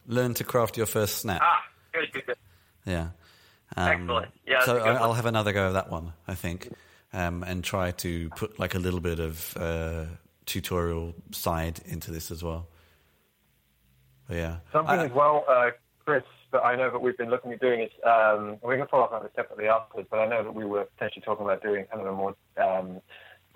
Learn 0.05 0.33
to 0.33 0.43
craft 0.43 0.75
your 0.75 0.85
first 0.85 1.19
snap. 1.19 1.41
Ah, 1.41 1.63
good, 1.93 2.11
good, 2.11 2.25
good. 2.25 2.35
Yeah. 2.85 3.09
Um, 3.77 3.87
Excellent. 3.87 4.31
Yeah. 4.45 4.65
So 4.65 4.77
I, 4.79 5.07
will 5.07 5.13
have 5.13 5.25
another 5.25 5.53
go 5.53 5.67
of 5.67 5.73
that 5.73 5.89
one, 5.89 6.11
I 6.27 6.35
think, 6.35 6.69
um, 7.13 7.43
and 7.43 7.63
try 7.63 7.91
to 7.91 8.29
put 8.31 8.59
like 8.59 8.75
a 8.75 8.79
little 8.79 8.99
bit 8.99 9.21
of 9.21 9.55
uh, 9.57 10.05
tutorial 10.45 11.15
side 11.31 11.79
into 11.85 12.11
this 12.11 12.31
as 12.31 12.43
well. 12.43 12.67
But 14.27 14.37
yeah. 14.37 14.57
Something 14.73 14.99
I, 14.99 15.05
as 15.05 15.11
well, 15.11 15.45
uh, 15.47 15.69
Chris, 16.03 16.23
that 16.55 16.65
I 16.65 16.75
know 16.75 16.89
that 16.89 17.01
we've 17.01 17.17
been 17.17 17.29
looking 17.29 17.51
at 17.51 17.59
doing 17.59 17.81
is 17.81 17.91
um, 18.05 18.57
we 18.63 18.77
can 18.77 18.87
follow 18.87 19.03
up 19.03 19.11
on 19.11 19.23
this 19.23 19.31
separately 19.35 19.67
afterwards. 19.67 20.07
But 20.09 20.19
I 20.19 20.27
know 20.27 20.43
that 20.43 20.55
we 20.55 20.65
were 20.65 20.85
potentially 20.85 21.23
talking 21.23 21.45
about 21.45 21.61
doing 21.61 21.85
kind 21.91 22.01
of 22.01 22.07
a 22.07 22.15
more 22.15 22.35
um, 22.57 23.01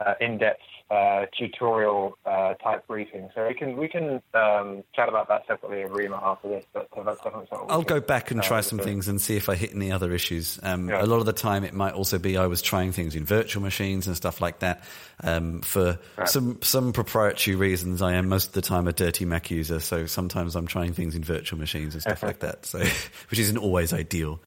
uh, 0.05 0.13
in-depth 0.19 0.61
uh, 0.91 1.25
tutorial 1.37 2.17
uh, 2.25 2.55
type 2.55 2.87
briefing. 2.87 3.29
So 3.35 3.47
we 3.47 3.53
can 3.53 3.77
we 3.77 3.87
can 3.87 4.21
um, 4.33 4.83
chat 4.95 5.07
about 5.07 5.27
that 5.27 5.45
separately 5.45 5.81
in 5.81 5.91
Rima 5.91 6.19
after 6.21 6.49
this. 6.49 6.65
But 6.73 6.89
that's 7.05 7.17
definitely 7.17 7.47
something. 7.49 7.67
I'll 7.69 7.83
go 7.83 7.99
back 7.99 8.31
and 8.31 8.41
try 8.41 8.61
some 8.61 8.79
things 8.79 9.07
and 9.07 9.21
see 9.21 9.35
if 9.35 9.49
I 9.49 9.55
hit 9.55 9.73
any 9.75 9.91
other 9.91 10.11
issues. 10.13 10.59
Um, 10.63 10.89
yeah. 10.89 11.03
A 11.03 11.05
lot 11.05 11.17
of 11.17 11.27
the 11.27 11.33
time, 11.33 11.63
it 11.63 11.73
might 11.73 11.93
also 11.93 12.17
be 12.17 12.37
I 12.37 12.47
was 12.47 12.61
trying 12.61 12.91
things 12.91 13.15
in 13.15 13.23
virtual 13.23 13.61
machines 13.61 14.07
and 14.07 14.15
stuff 14.15 14.41
like 14.41 14.59
that. 14.59 14.83
Um, 15.23 15.61
for 15.61 15.99
right. 16.17 16.27
some 16.27 16.59
some 16.63 16.91
proprietary 16.91 17.55
reasons, 17.55 18.01
I 18.01 18.13
am 18.13 18.27
most 18.27 18.47
of 18.47 18.53
the 18.53 18.61
time 18.61 18.87
a 18.87 18.93
dirty 18.93 19.25
Mac 19.25 19.51
user. 19.51 19.79
So 19.79 20.07
sometimes 20.07 20.55
I'm 20.55 20.65
trying 20.65 20.93
things 20.93 21.15
in 21.15 21.23
virtual 21.23 21.59
machines 21.59 21.93
and 21.93 22.01
stuff 22.01 22.23
like 22.29 22.39
that. 22.39 22.65
So 22.65 22.79
which 23.29 23.39
isn't 23.39 23.57
always 23.57 23.93
ideal. 23.93 24.41